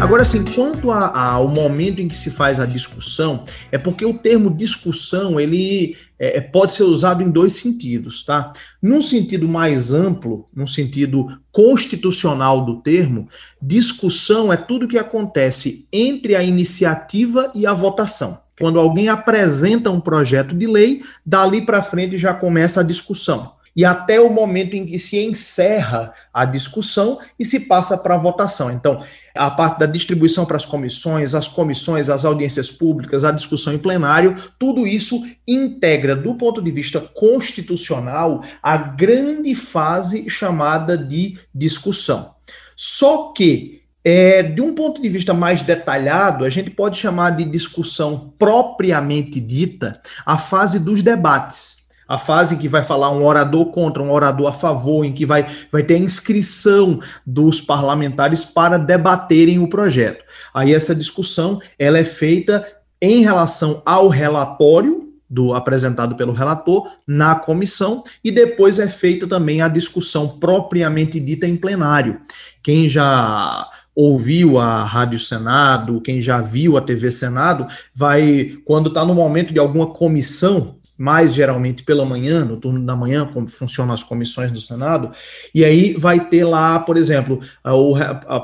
Agora, 0.00 0.22
assim, 0.22 0.42
quanto 0.54 0.90
ao 0.90 1.46
momento 1.46 2.00
em 2.00 2.08
que 2.08 2.16
se 2.16 2.30
faz 2.30 2.58
a 2.58 2.64
discussão, 2.64 3.44
é 3.70 3.76
porque 3.76 4.02
o 4.02 4.16
termo 4.16 4.48
discussão 4.48 5.38
ele 5.38 5.94
é, 6.18 6.38
é, 6.38 6.40
pode 6.40 6.72
ser 6.72 6.84
usado 6.84 7.22
em 7.22 7.30
dois 7.30 7.52
sentidos, 7.52 8.24
tá? 8.24 8.50
Num 8.82 9.02
sentido 9.02 9.46
mais 9.46 9.92
amplo, 9.92 10.48
num 10.54 10.66
sentido 10.66 11.26
constitucional 11.52 12.64
do 12.64 12.80
termo, 12.80 13.28
discussão 13.60 14.50
é 14.50 14.56
tudo 14.56 14.88
que 14.88 14.98
acontece 14.98 15.86
entre 15.92 16.34
a 16.34 16.42
iniciativa 16.42 17.52
e 17.54 17.66
a 17.66 17.74
votação. 17.74 18.40
Quando 18.58 18.80
alguém 18.80 19.10
apresenta 19.10 19.90
um 19.90 20.00
projeto 20.00 20.56
de 20.56 20.66
lei, 20.66 21.02
dali 21.26 21.60
para 21.60 21.82
frente 21.82 22.16
já 22.16 22.32
começa 22.32 22.80
a 22.80 22.84
discussão 22.84 23.60
e 23.74 23.84
até 23.84 24.20
o 24.20 24.30
momento 24.30 24.74
em 24.74 24.84
que 24.84 24.98
se 24.98 25.18
encerra 25.18 26.12
a 26.32 26.44
discussão 26.44 27.18
e 27.38 27.44
se 27.44 27.60
passa 27.60 27.96
para 27.96 28.14
a 28.14 28.18
votação. 28.18 28.70
Então, 28.70 29.02
a 29.34 29.50
parte 29.50 29.78
da 29.78 29.86
distribuição 29.86 30.44
para 30.44 30.56
as 30.56 30.64
comissões, 30.64 31.34
as 31.34 31.48
comissões, 31.48 32.08
as 32.08 32.24
audiências 32.24 32.70
públicas, 32.70 33.24
a 33.24 33.30
discussão 33.30 33.72
em 33.72 33.78
plenário, 33.78 34.34
tudo 34.58 34.86
isso 34.86 35.24
integra, 35.46 36.16
do 36.16 36.34
ponto 36.34 36.62
de 36.62 36.70
vista 36.70 37.00
constitucional, 37.00 38.42
a 38.62 38.76
grande 38.76 39.54
fase 39.54 40.28
chamada 40.28 40.96
de 40.96 41.38
discussão. 41.54 42.34
Só 42.76 43.32
que 43.32 43.80
é, 44.02 44.42
de 44.42 44.62
um 44.62 44.74
ponto 44.74 45.02
de 45.02 45.08
vista 45.08 45.34
mais 45.34 45.60
detalhado, 45.62 46.44
a 46.44 46.50
gente 46.50 46.70
pode 46.70 46.96
chamar 46.96 47.30
de 47.30 47.44
discussão 47.44 48.32
propriamente 48.38 49.38
dita 49.38 50.00
a 50.24 50.38
fase 50.38 50.80
dos 50.80 51.02
debates 51.02 51.79
a 52.10 52.18
fase 52.18 52.56
em 52.56 52.58
que 52.58 52.66
vai 52.66 52.82
falar 52.82 53.12
um 53.12 53.24
orador 53.24 53.66
contra, 53.66 54.02
um 54.02 54.10
orador 54.10 54.48
a 54.48 54.52
favor, 54.52 55.04
em 55.04 55.12
que 55.12 55.24
vai, 55.24 55.46
vai 55.70 55.84
ter 55.84 55.94
a 55.94 55.98
inscrição 55.98 56.98
dos 57.24 57.60
parlamentares 57.60 58.44
para 58.44 58.76
debaterem 58.76 59.60
o 59.60 59.68
projeto. 59.68 60.24
Aí 60.52 60.74
essa 60.74 60.92
discussão 60.92 61.60
ela 61.78 61.98
é 61.98 62.04
feita 62.04 62.66
em 63.00 63.22
relação 63.22 63.80
ao 63.86 64.08
relatório 64.08 65.08
do 65.30 65.54
apresentado 65.54 66.16
pelo 66.16 66.32
relator 66.32 66.90
na 67.06 67.36
comissão 67.36 68.02
e 68.24 68.32
depois 68.32 68.80
é 68.80 68.90
feita 68.90 69.28
também 69.28 69.62
a 69.62 69.68
discussão 69.68 70.26
propriamente 70.26 71.20
dita 71.20 71.46
em 71.46 71.56
plenário. 71.56 72.20
Quem 72.60 72.88
já 72.88 73.68
ouviu 73.94 74.58
a 74.58 74.82
Rádio 74.82 75.20
Senado, 75.20 76.00
quem 76.00 76.20
já 76.20 76.40
viu 76.40 76.76
a 76.76 76.80
TV 76.80 77.12
Senado, 77.12 77.68
vai 77.94 78.58
quando 78.64 78.88
está 78.88 79.04
no 79.04 79.14
momento 79.14 79.52
de 79.52 79.60
alguma 79.60 79.92
comissão 79.92 80.79
mais 81.00 81.32
geralmente 81.32 81.82
pela 81.82 82.04
manhã, 82.04 82.44
no 82.44 82.58
turno 82.58 82.84
da 82.84 82.94
manhã, 82.94 83.26
como 83.26 83.48
funcionam 83.48 83.94
as 83.94 84.02
comissões 84.02 84.50
do 84.50 84.60
Senado, 84.60 85.10
e 85.54 85.64
aí 85.64 85.94
vai 85.94 86.28
ter 86.28 86.44
lá, 86.44 86.78
por 86.78 86.98
exemplo, 86.98 87.40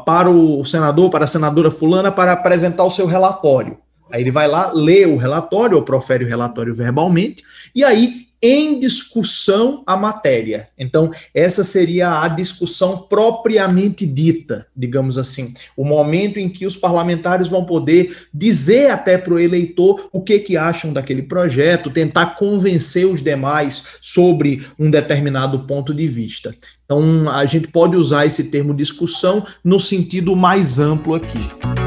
para 0.06 0.30
o 0.30 0.64
senador, 0.64 1.10
para 1.10 1.24
a 1.24 1.28
senadora 1.28 1.70
fulana, 1.70 2.10
para 2.10 2.32
apresentar 2.32 2.82
o 2.84 2.90
seu 2.90 3.04
relatório. 3.04 3.76
Aí 4.10 4.22
ele 4.22 4.30
vai 4.30 4.48
lá, 4.48 4.72
lê 4.72 5.04
o 5.04 5.18
relatório, 5.18 5.76
ou 5.76 5.82
profere 5.82 6.24
o 6.24 6.28
relatório 6.28 6.72
verbalmente, 6.72 7.44
e 7.74 7.84
aí 7.84 8.25
em 8.42 8.78
discussão 8.78 9.82
a 9.86 9.96
matéria. 9.96 10.68
Então, 10.78 11.10
essa 11.34 11.64
seria 11.64 12.22
a 12.22 12.28
discussão 12.28 12.98
propriamente 12.98 14.06
dita, 14.06 14.66
digamos 14.76 15.18
assim, 15.18 15.54
o 15.76 15.84
momento 15.84 16.38
em 16.38 16.48
que 16.48 16.66
os 16.66 16.76
parlamentares 16.76 17.48
vão 17.48 17.64
poder 17.64 18.16
dizer 18.32 18.90
até 18.90 19.16
para 19.16 19.34
o 19.34 19.38
eleitor 19.38 20.08
o 20.12 20.20
que, 20.20 20.38
que 20.38 20.56
acham 20.56 20.92
daquele 20.92 21.22
projeto, 21.22 21.90
tentar 21.90 22.36
convencer 22.36 23.06
os 23.06 23.22
demais 23.22 23.98
sobre 24.00 24.66
um 24.78 24.90
determinado 24.90 25.60
ponto 25.60 25.94
de 25.94 26.06
vista. 26.06 26.54
Então, 26.84 27.30
a 27.30 27.44
gente 27.46 27.68
pode 27.68 27.96
usar 27.96 28.26
esse 28.26 28.44
termo 28.50 28.74
discussão 28.74 29.44
no 29.64 29.80
sentido 29.80 30.36
mais 30.36 30.78
amplo 30.78 31.14
aqui. 31.14 31.85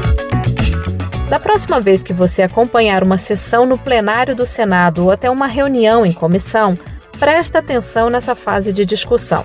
Da 1.30 1.38
próxima 1.38 1.80
vez 1.80 2.02
que 2.02 2.12
você 2.12 2.42
acompanhar 2.42 3.04
uma 3.04 3.16
sessão 3.16 3.64
no 3.64 3.78
plenário 3.78 4.34
do 4.34 4.44
Senado 4.44 5.04
ou 5.04 5.12
até 5.12 5.30
uma 5.30 5.46
reunião 5.46 6.04
em 6.04 6.12
comissão, 6.12 6.76
presta 7.20 7.60
atenção 7.60 8.10
nessa 8.10 8.34
fase 8.34 8.72
de 8.72 8.84
discussão. 8.84 9.44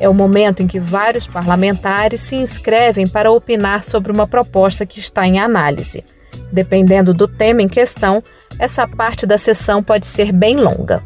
É 0.00 0.08
o 0.08 0.14
momento 0.14 0.64
em 0.64 0.66
que 0.66 0.80
vários 0.80 1.28
parlamentares 1.28 2.18
se 2.18 2.34
inscrevem 2.34 3.06
para 3.06 3.30
opinar 3.30 3.84
sobre 3.84 4.10
uma 4.10 4.26
proposta 4.26 4.84
que 4.84 4.98
está 4.98 5.24
em 5.24 5.38
análise. 5.38 6.02
Dependendo 6.50 7.14
do 7.14 7.28
tema 7.28 7.62
em 7.62 7.68
questão, 7.68 8.20
essa 8.58 8.84
parte 8.88 9.24
da 9.24 9.38
sessão 9.38 9.80
pode 9.80 10.06
ser 10.06 10.32
bem 10.32 10.56
longa. 10.56 11.00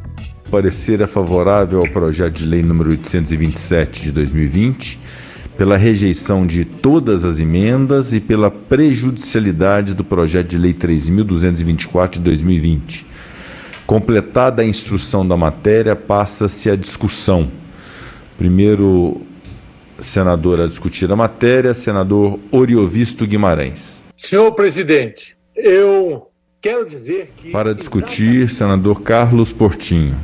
Parecer 0.50 1.02
é 1.02 1.06
favorável 1.06 1.80
ao 1.80 1.88
projeto 1.88 2.36
de 2.36 2.46
lei 2.46 2.62
número 2.62 2.88
827 2.88 4.04
de 4.04 4.12
2020 4.12 4.98
pela 5.56 5.76
rejeição 5.76 6.46
de 6.46 6.64
todas 6.64 7.24
as 7.24 7.40
emendas 7.40 8.12
e 8.12 8.20
pela 8.20 8.50
prejudicialidade 8.50 9.94
do 9.94 10.04
projeto 10.04 10.48
de 10.48 10.58
lei 10.58 10.74
3.224 10.74 12.10
de 12.10 12.20
2020. 12.20 13.06
Completada 13.86 14.62
a 14.62 14.64
instrução 14.66 15.26
da 15.26 15.36
matéria, 15.36 15.96
passa-se 15.96 16.68
a 16.68 16.76
discussão. 16.76 17.50
Primeiro 18.36 19.22
senador 19.98 20.60
a 20.60 20.66
discutir 20.66 21.10
a 21.10 21.16
matéria, 21.16 21.72
senador 21.72 22.38
Oriovisto 22.50 23.26
Guimarães. 23.26 23.98
Senhor 24.14 24.52
presidente, 24.52 25.36
eu 25.54 26.28
quero 26.60 26.86
dizer 26.86 27.32
que. 27.36 27.50
Para 27.50 27.74
discutir, 27.74 28.50
senador 28.50 29.00
Carlos 29.00 29.52
Portinho. 29.52 30.16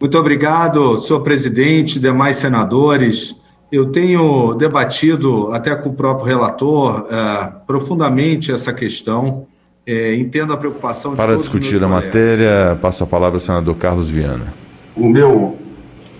Muito 0.00 0.16
obrigado, 0.16 0.98
senhor 1.02 1.20
presidente, 1.20 2.00
demais 2.00 2.36
senadores. 2.36 3.34
Eu 3.70 3.92
tenho 3.92 4.54
debatido 4.54 5.52
até 5.52 5.74
com 5.76 5.90
o 5.90 5.92
próprio 5.92 6.26
relator 6.26 7.06
é, 7.08 7.52
profundamente 7.66 8.50
essa 8.50 8.72
questão. 8.72 9.46
É, 9.86 10.14
entendo 10.14 10.52
a 10.52 10.56
preocupação 10.56 11.12
de 11.12 11.16
Para 11.16 11.36
discutir 11.36 11.82
a 11.82 11.88
matéria, 11.88 12.78
passo 12.80 13.02
a 13.02 13.06
palavra 13.06 13.36
ao 13.36 13.40
senador 13.40 13.76
Carlos 13.76 14.10
Viana. 14.10 14.52
O 14.94 15.08
meu 15.08 15.56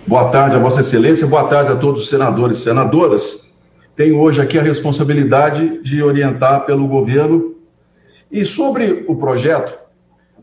boa 0.07 0.28
tarde 0.30 0.57
a 0.57 0.59
Vossa 0.59 0.80
Excelência, 0.80 1.26
boa 1.26 1.45
tarde 1.45 1.73
a 1.73 1.76
todos 1.76 2.02
os 2.02 2.09
senadores 2.09 2.59
e 2.59 2.62
senadoras. 2.62 3.49
Tenho 3.95 4.19
hoje 4.19 4.40
aqui 4.40 4.59
a 4.59 4.62
responsabilidade 4.62 5.83
de 5.83 6.02
orientar 6.02 6.64
pelo 6.64 6.87
governo. 6.87 7.54
E 8.30 8.45
sobre 8.45 9.04
o 9.07 9.16
projeto, 9.16 9.76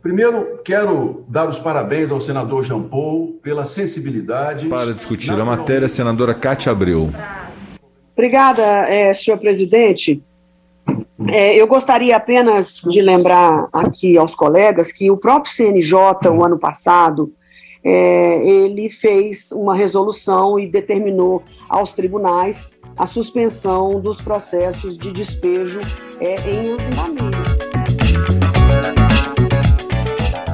Primeiro, 0.07 0.61
quero 0.63 1.25
dar 1.27 1.49
os 1.49 1.59
parabéns 1.59 2.09
ao 2.09 2.21
senador 2.21 2.63
Jean 2.63 2.81
Paul 2.81 3.37
pela 3.43 3.65
sensibilidade. 3.65 4.69
Para 4.69 4.93
discutir 4.93 5.33
a 5.33 5.43
matéria, 5.43 5.85
senadora 5.89 6.33
Cátia 6.33 6.71
Abreu. 6.71 7.11
Obrigada, 8.13 8.63
é, 8.63 9.11
senhor 9.11 9.37
presidente. 9.37 10.23
É, 11.27 11.53
eu 11.53 11.67
gostaria 11.67 12.15
apenas 12.15 12.81
de 12.87 13.01
lembrar 13.01 13.67
aqui 13.73 14.17
aos 14.17 14.33
colegas 14.33 14.93
que 14.93 15.11
o 15.11 15.17
próprio 15.17 15.53
CNJ, 15.53 15.93
o 16.31 16.41
ano 16.41 16.57
passado, 16.57 17.33
é, 17.83 18.47
ele 18.47 18.89
fez 18.89 19.51
uma 19.51 19.75
resolução 19.75 20.57
e 20.57 20.67
determinou 20.67 21.43
aos 21.67 21.91
tribunais 21.91 22.69
a 22.97 23.05
suspensão 23.05 23.99
dos 23.99 24.21
processos 24.21 24.97
de 24.97 25.11
despejo 25.11 25.81
é, 26.21 26.35
em 26.49 26.71
andamento. 26.71 27.46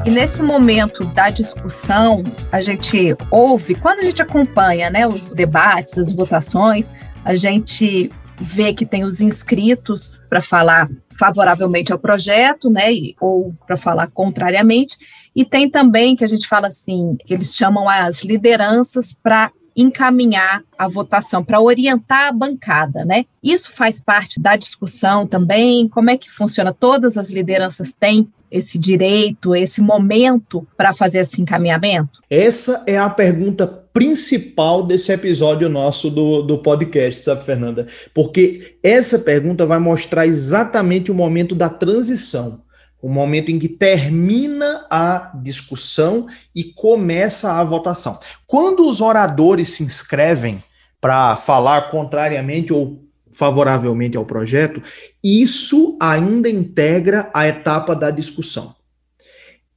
E 0.06 0.12
nesse 0.12 0.44
momento 0.44 1.06
da 1.06 1.30
discussão, 1.30 2.24
a 2.52 2.60
gente 2.60 3.16
ouve, 3.32 3.74
quando 3.74 4.00
a 4.00 4.04
gente 4.04 4.22
acompanha 4.22 4.90
né, 4.90 5.08
os 5.08 5.32
debates, 5.32 5.98
as 5.98 6.12
votações, 6.12 6.92
a 7.24 7.36
gente 7.36 8.12
vê 8.38 8.74
que 8.74 8.86
tem 8.86 9.06
os 9.06 9.22
inscritos 9.22 10.22
para 10.28 10.42
falar 10.42 10.90
favoravelmente 11.18 11.94
ao 11.94 12.00
projeto, 12.00 12.70
né, 12.70 12.90
ou 13.22 13.56
para 13.66 13.78
falar 13.78 14.08
contrariamente, 14.08 14.98
e 15.34 15.46
tem 15.46 15.70
também 15.70 16.18
que 16.18 16.24
a 16.26 16.28
gente 16.28 16.48
fala 16.48 16.68
assim, 16.68 17.16
que 17.26 17.34
eles 17.34 17.56
chamam 17.56 17.88
as 17.88 18.26
lideranças 18.26 19.14
para 19.14 19.52
encaminhar 19.76 20.64
a 20.78 20.88
votação, 20.88 21.44
para 21.44 21.62
orientar 21.62 22.28
a 22.28 22.32
bancada, 22.32 23.04
né? 23.06 23.26
Isso 23.42 23.72
faz 23.74 24.00
parte 24.00 24.40
da 24.40 24.56
discussão 24.56 25.26
também. 25.26 25.88
Como 25.88 26.12
é 26.12 26.18
que 26.18 26.30
funciona? 26.30 26.72
Todas 26.72 27.18
as 27.18 27.32
lideranças 27.32 27.92
têm 27.92 28.28
esse 28.54 28.78
direito, 28.78 29.56
esse 29.56 29.82
momento 29.82 30.66
para 30.78 30.94
fazer 30.94 31.20
esse 31.20 31.42
encaminhamento? 31.42 32.22
Essa 32.30 32.84
é 32.86 33.00
a 33.00 33.10
pergunta 33.10 33.66
principal 33.66 34.84
desse 34.84 35.12
episódio 35.12 35.68
nosso 35.68 36.12
do, 36.12 36.44
do 36.44 36.60
podcast, 36.60 37.24
sabe, 37.24 37.44
Fernanda? 37.44 37.88
Porque 38.14 38.78
essa 38.84 39.20
pergunta 39.20 39.66
vai 39.66 39.80
mostrar 39.80 40.28
exatamente 40.28 41.12
o 41.12 41.16
momento 41.16 41.56
da 41.56 41.68
transição. 41.68 42.62
O 43.02 43.10
momento 43.10 43.50
em 43.50 43.58
que 43.60 43.68
termina 43.68 44.86
a 44.90 45.34
discussão 45.42 46.28
e 46.56 46.64
começa 46.64 47.54
a 47.54 47.64
votação. 47.64 48.18
Quando 48.48 48.88
os 48.88 49.02
oradores 49.02 49.70
se 49.70 49.84
inscrevem 49.84 50.64
para 51.02 51.36
falar 51.36 51.90
contrariamente 51.90 52.72
ou 52.72 53.03
favoravelmente 53.34 54.18
ao 54.18 54.26
projeto, 54.26 54.82
isso 55.24 55.98
ainda 56.00 56.50
integra 56.50 57.30
a 57.34 57.48
etapa 57.48 57.96
da 57.96 58.10
discussão. 58.12 58.76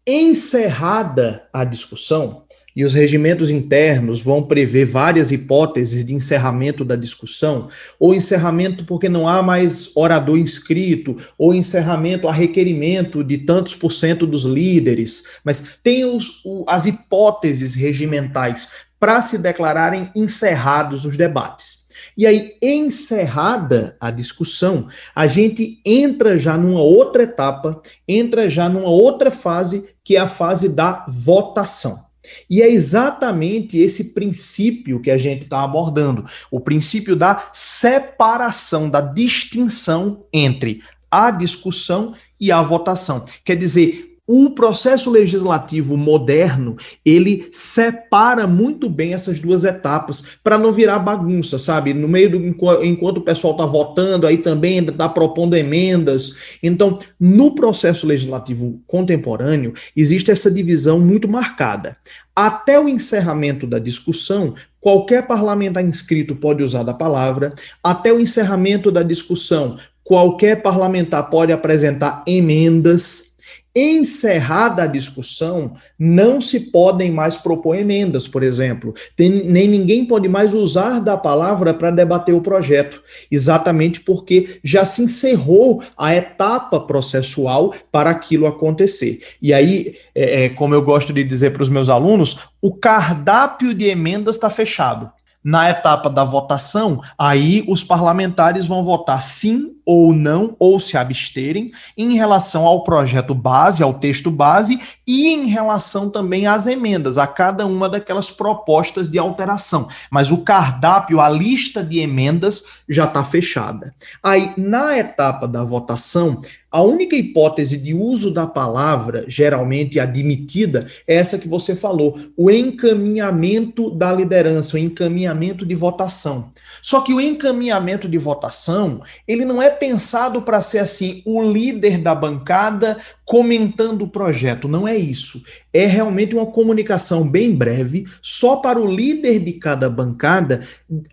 Encerrada 0.07 1.49
a 1.53 1.65
discussão, 1.65 2.45
e 2.77 2.85
os 2.85 2.93
regimentos 2.93 3.51
internos 3.51 4.21
vão 4.21 4.43
prever 4.43 4.85
várias 4.85 5.33
hipóteses 5.33 6.05
de 6.05 6.13
encerramento 6.13 6.85
da 6.85 6.95
discussão, 6.95 7.71
ou 7.99 8.15
encerramento 8.15 8.85
porque 8.85 9.09
não 9.09 9.27
há 9.27 9.43
mais 9.43 9.97
orador 9.97 10.37
inscrito, 10.37 11.17
ou 11.39 11.55
encerramento 11.55 12.29
a 12.29 12.33
requerimento 12.33 13.25
de 13.25 13.39
tantos 13.39 13.75
por 13.75 13.91
cento 13.91 14.27
dos 14.27 14.45
líderes, 14.45 15.39
mas 15.43 15.79
tem 15.83 16.05
os, 16.05 16.43
as 16.69 16.85
hipóteses 16.85 17.75
regimentais 17.75 18.69
para 19.01 19.23
se 19.23 19.39
declararem 19.39 20.11
encerrados 20.15 21.07
os 21.07 21.17
debates. 21.17 21.86
E 22.17 22.27
aí, 22.27 22.57
encerrada 22.63 23.97
a 24.01 24.11
discussão, 24.11 24.89
a 25.15 25.27
gente 25.27 25.81
entra 25.85 26.39
já 26.39 26.59
numa 26.59 26.81
outra 26.81 27.23
etapa, 27.23 27.81
entra 28.07 28.49
já 28.49 28.69
numa 28.69 28.89
outra 28.89 29.31
fase, 29.31 29.89
que 30.05 30.17
é 30.17 30.21
a 30.21 30.27
fase 30.27 30.69
da 30.69 31.07
votação. 31.09 32.07
E 32.51 32.61
é 32.61 32.71
exatamente 32.71 33.79
esse 33.79 34.13
princípio 34.13 35.01
que 35.01 35.11
a 35.11 35.19
gente 35.19 35.43
está 35.43 35.63
abordando, 35.63 36.25
o 36.51 36.61
princípio 36.61 37.15
da 37.15 37.51
separação, 37.53 38.91
da 38.91 39.01
distinção 39.01 40.25
entre 40.33 40.83
a 41.11 41.31
discussão 41.31 42.15
e 42.39 42.51
a 42.51 42.61
votação. 42.63 43.25
Quer 43.45 43.57
dizer, 43.57 44.16
o 44.29 44.51
processo 44.51 45.09
legislativo 45.09 45.97
moderno, 45.97 46.77
ele 47.05 47.49
separa 47.53 48.45
muito 48.47 48.91
bem 48.91 49.15
essas 49.15 49.39
duas 49.39 49.63
etapas 49.63 50.39
para 50.43 50.59
não 50.59 50.73
virar 50.73 50.99
bagunça, 50.99 51.59
sabe? 51.61 51.95
No 51.95 52.09
meio 52.09 52.31
do 52.31 52.85
enquanto 52.85 53.19
o 53.19 53.23
pessoal 53.23 53.53
está 53.53 53.65
votando, 53.65 54.27
aí 54.27 54.39
também 54.39 54.79
está 54.79 55.09
propondo 55.09 55.55
emendas. 55.55 56.59
Então, 56.61 56.99
no 57.21 57.55
processo 57.55 58.05
legislativo 58.05 58.81
contemporâneo, 58.87 59.73
existe 59.97 60.33
essa 60.33 60.51
divisão 60.51 60.99
muito 60.99 61.29
marcada. 61.29 61.97
Até 62.35 62.81
o 62.81 62.89
encerramento 62.89 63.65
da 63.67 63.79
discussão, 63.79 64.55
qualquer 64.81 65.27
parlamentar 65.27 65.85
inscrito 65.85 66.35
pode 66.35 66.65
usar 66.65 66.83
da 66.83 66.93
palavra. 66.93 67.55
Até 67.83 68.13
o 68.13 68.21
encerramento 68.21 68.91
da 68.91 69.05
discussão, 69.05 69.79
qualquer 70.03 70.63
parlamentar 70.63 71.31
pode 71.31 71.53
apresentar 71.53 72.25
emendas 72.27 73.36
encerrada 73.77 74.85
a 74.85 74.87
discussão, 74.87 75.75
não 75.99 76.41
se 76.41 76.71
podem 76.71 77.11
mais 77.13 77.37
propor 77.37 77.77
emendas, 77.77 78.27
por 78.27 78.43
exemplo. 78.43 78.95
Tem, 79.15 79.29
nem 79.45 79.69
ninguém 79.69 80.07
pode 80.07 80.29
mais 80.31 80.55
usar 80.55 81.01
da 81.01 81.19
palavra 81.19 81.75
para 81.75 81.91
debater 81.91 82.35
o 82.35 82.41
projeto, 82.41 83.03
exatamente 83.31 84.01
porque 84.01 84.59
já 84.65 84.87
se 84.87 85.03
encerrou 85.03 85.83
a 85.97 86.15
etapa 86.15 86.81
processual 86.81 87.75
para 87.93 88.09
aquilo 88.09 88.47
acontecer. 88.47 89.21
E 89.43 89.53
aí, 89.53 89.95
é, 90.15 90.45
é 90.45 90.49
como 90.49 90.75
eu 90.75 90.81
gosto 90.81 91.13
de 91.13 91.23
dizer 91.23 91.53
para 91.53 91.63
os 91.63 91.69
meus 91.69 91.91
alunos, 91.91 92.39
o 92.63 92.75
cardápio 92.75 93.75
de 93.75 93.85
emendas 93.85 94.37
está 94.37 94.49
fechado. 94.49 95.11
Na 95.49 95.71
etapa 95.71 96.11
da 96.11 96.25
votação, 96.25 97.01
aí 97.17 97.65
os 97.69 97.81
parlamentares 97.81 98.67
vão 98.67 98.83
votar 98.83 99.23
sim 99.23 99.77
ou 99.87 100.13
não, 100.13 100.57
ou 100.59 100.81
se 100.81 100.97
absterem, 100.97 101.71
em 101.97 102.17
relação 102.17 102.67
ao 102.67 102.83
projeto 102.83 103.33
base, 103.33 103.81
ao 103.81 103.95
texto 103.95 104.29
base, 104.29 104.81
e 105.07 105.29
em 105.29 105.47
relação 105.47 106.11
também 106.11 106.49
às 106.49 106.67
emendas, 106.67 107.17
a 107.17 107.27
cada 107.29 107.65
uma 107.65 107.89
daquelas 107.89 108.29
propostas 108.29 109.09
de 109.09 109.21
alteração. 109.21 109.87
Mas 110.11 110.33
o 110.33 110.39
cardápio, 110.39 111.21
a 111.21 111.29
lista 111.29 111.85
de 111.85 112.01
emendas 112.01 112.65
já 112.89 113.05
está 113.05 113.25
fechada. 113.25 113.95
Aí, 114.21 114.53
na 114.57 114.99
etapa 114.99 115.47
da 115.47 115.63
votação, 115.63 116.41
a 116.71 116.83
única 116.83 117.17
hipótese 117.17 117.79
de 117.79 117.95
uso 117.95 118.33
da 118.33 118.47
palavra, 118.47 119.25
geralmente 119.29 120.01
admitida, 120.01 120.87
é 121.07 121.15
essa 121.15 121.39
que 121.39 121.49
você 121.49 121.75
falou, 121.75 122.19
o 122.37 122.51
encaminhamento 122.51 123.91
da 123.91 124.13
liderança, 124.13 124.77
o 124.77 124.79
encaminhamento 124.79 125.65
de 125.65 125.75
votação. 125.75 126.51
Só 126.83 127.01
que 127.01 127.13
o 127.13 127.21
encaminhamento 127.21 128.09
de 128.09 128.19
votação, 128.19 129.01
ele 129.27 129.45
não 129.45 129.63
é 129.63 129.71
pensado 129.71 130.43
para 130.43 130.63
ser 130.63 130.79
assim, 130.79 131.23
o 131.25 131.43
líder 131.43 131.99
da 131.99 132.15
bancada 132.15 132.97
comentando 133.25 134.03
o 134.03 134.09
projeto. 134.09 134.69
Não 134.69 134.87
é 134.87 134.97
isso. 134.97 135.43
É 135.73 135.87
realmente 135.87 136.37
uma 136.37 136.47
comunicação 136.47 137.29
bem 137.29 137.55
breve, 137.55 138.07
só 138.23 138.57
para 138.57 138.81
o 138.81 138.87
líder 138.87 139.41
de 139.41 139.55
cada 139.55 139.91
bancada 139.91 140.61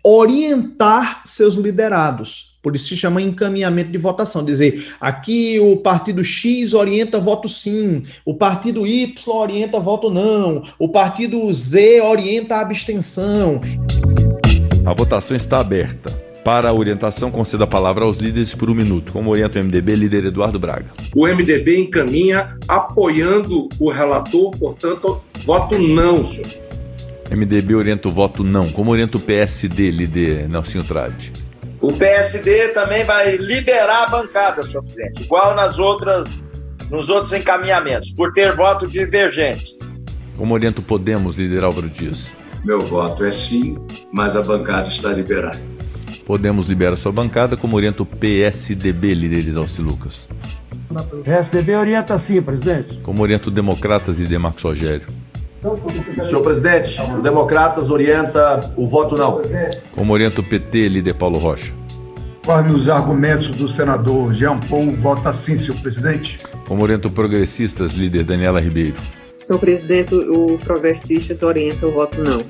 orientar 0.04 1.22
seus 1.24 1.54
liderados. 1.54 2.53
Por 2.64 2.74
isso 2.74 2.88
se 2.88 2.96
chama 2.96 3.20
encaminhamento 3.20 3.90
de 3.90 3.98
votação. 3.98 4.42
Dizer, 4.42 4.94
aqui 4.98 5.60
o 5.60 5.76
partido 5.76 6.24
X 6.24 6.72
orienta 6.72 7.20
voto 7.20 7.46
sim, 7.46 8.02
o 8.24 8.32
partido 8.32 8.86
Y 8.86 9.36
orienta 9.36 9.78
voto 9.78 10.08
não, 10.08 10.62
o 10.78 10.88
partido 10.88 11.52
Z 11.52 12.00
orienta 12.00 12.56
a 12.56 12.60
abstenção. 12.62 13.60
A 14.86 14.94
votação 14.94 15.36
está 15.36 15.60
aberta. 15.60 16.10
Para 16.42 16.70
a 16.70 16.72
orientação, 16.72 17.30
conceda 17.30 17.64
a 17.64 17.66
palavra 17.66 18.04
aos 18.04 18.16
líderes 18.18 18.54
por 18.54 18.70
um 18.70 18.74
minuto. 18.74 19.12
Como 19.12 19.30
orienta 19.30 19.60
o 19.60 19.64
MDB, 19.64 19.96
líder 19.96 20.26
Eduardo 20.26 20.58
Braga. 20.58 20.86
O 21.14 21.26
MDB 21.26 21.80
encaminha 21.80 22.56
apoiando 22.68 23.68
o 23.78 23.90
relator, 23.90 24.50
portanto, 24.58 25.22
voto 25.44 25.78
não, 25.78 26.24
senhor. 26.24 26.46
MDB 27.30 27.74
orienta 27.74 28.08
o 28.08 28.12
voto 28.12 28.44
não. 28.44 28.70
Como 28.70 28.90
orienta 28.90 29.16
o 29.16 29.20
PSD, 29.20 29.90
líder 29.90 30.48
Nelson 30.48 30.80
Trade? 30.80 31.43
O 31.84 31.92
PSD 31.92 32.68
também 32.68 33.04
vai 33.04 33.36
liberar 33.36 34.04
a 34.04 34.06
bancada, 34.06 34.62
senhor 34.62 34.82
presidente, 34.82 35.22
igual 35.22 35.54
nas 35.54 35.78
outras, 35.78 36.26
nos 36.90 37.10
outros 37.10 37.34
encaminhamentos, 37.34 38.10
por 38.12 38.32
ter 38.32 38.56
votos 38.56 38.90
divergentes. 38.90 39.78
Como 40.34 40.54
orienta 40.54 40.80
o 40.80 40.82
Podemos, 40.82 41.36
líder 41.36 41.62
Álvaro 41.62 41.90
Dias? 41.90 42.34
Meu 42.64 42.80
voto 42.80 43.22
é 43.22 43.30
sim, 43.30 43.76
mas 44.10 44.34
a 44.34 44.40
bancada 44.40 44.88
está 44.88 45.10
liberada. 45.10 45.58
Podemos 46.24 46.68
liberar 46.68 46.96
sua 46.96 47.12
bancada, 47.12 47.54
como 47.54 47.76
orienta 47.76 48.02
o 48.02 48.06
PSDB, 48.06 49.12
líder 49.12 49.46
Isalci 49.46 49.82
Lucas. 49.82 50.26
PSDB 51.22 51.76
orienta 51.76 52.18
sim, 52.18 52.40
presidente. 52.40 52.96
Como 53.02 53.22
orienta 53.22 53.50
o 53.50 53.52
Democratas 53.52 54.18
e 54.18 54.24
Demarcos 54.24 54.62
Rogério. 54.62 55.06
Senhor 56.28 56.42
presidente, 56.42 57.00
o 57.00 57.22
Democratas 57.22 57.88
orienta 57.88 58.60
o 58.76 58.86
voto 58.86 59.16
não. 59.16 59.40
Como 59.92 60.12
orienta 60.12 60.42
o 60.42 60.44
PT, 60.44 60.88
líder 60.88 61.14
Paulo 61.14 61.38
Rocha. 61.38 61.72
Conforme 62.44 62.74
os 62.74 62.90
argumentos 62.90 63.48
do 63.48 63.66
senador 63.66 64.34
Jean 64.34 64.60
Paul, 64.60 64.90
vota 64.90 65.32
sim, 65.32 65.56
senhor 65.56 65.80
presidente. 65.80 66.38
Como 66.68 66.82
orienta 66.82 67.08
o 67.08 67.10
Progressistas, 67.10 67.94
líder 67.94 68.24
Daniela 68.24 68.60
Ribeiro. 68.60 68.96
Senhor 69.38 69.58
presidente, 69.58 70.14
o 70.14 70.58
Progressistas 70.58 71.42
orienta 71.42 71.86
o 71.86 71.92
voto 71.92 72.22
não. 72.22 72.40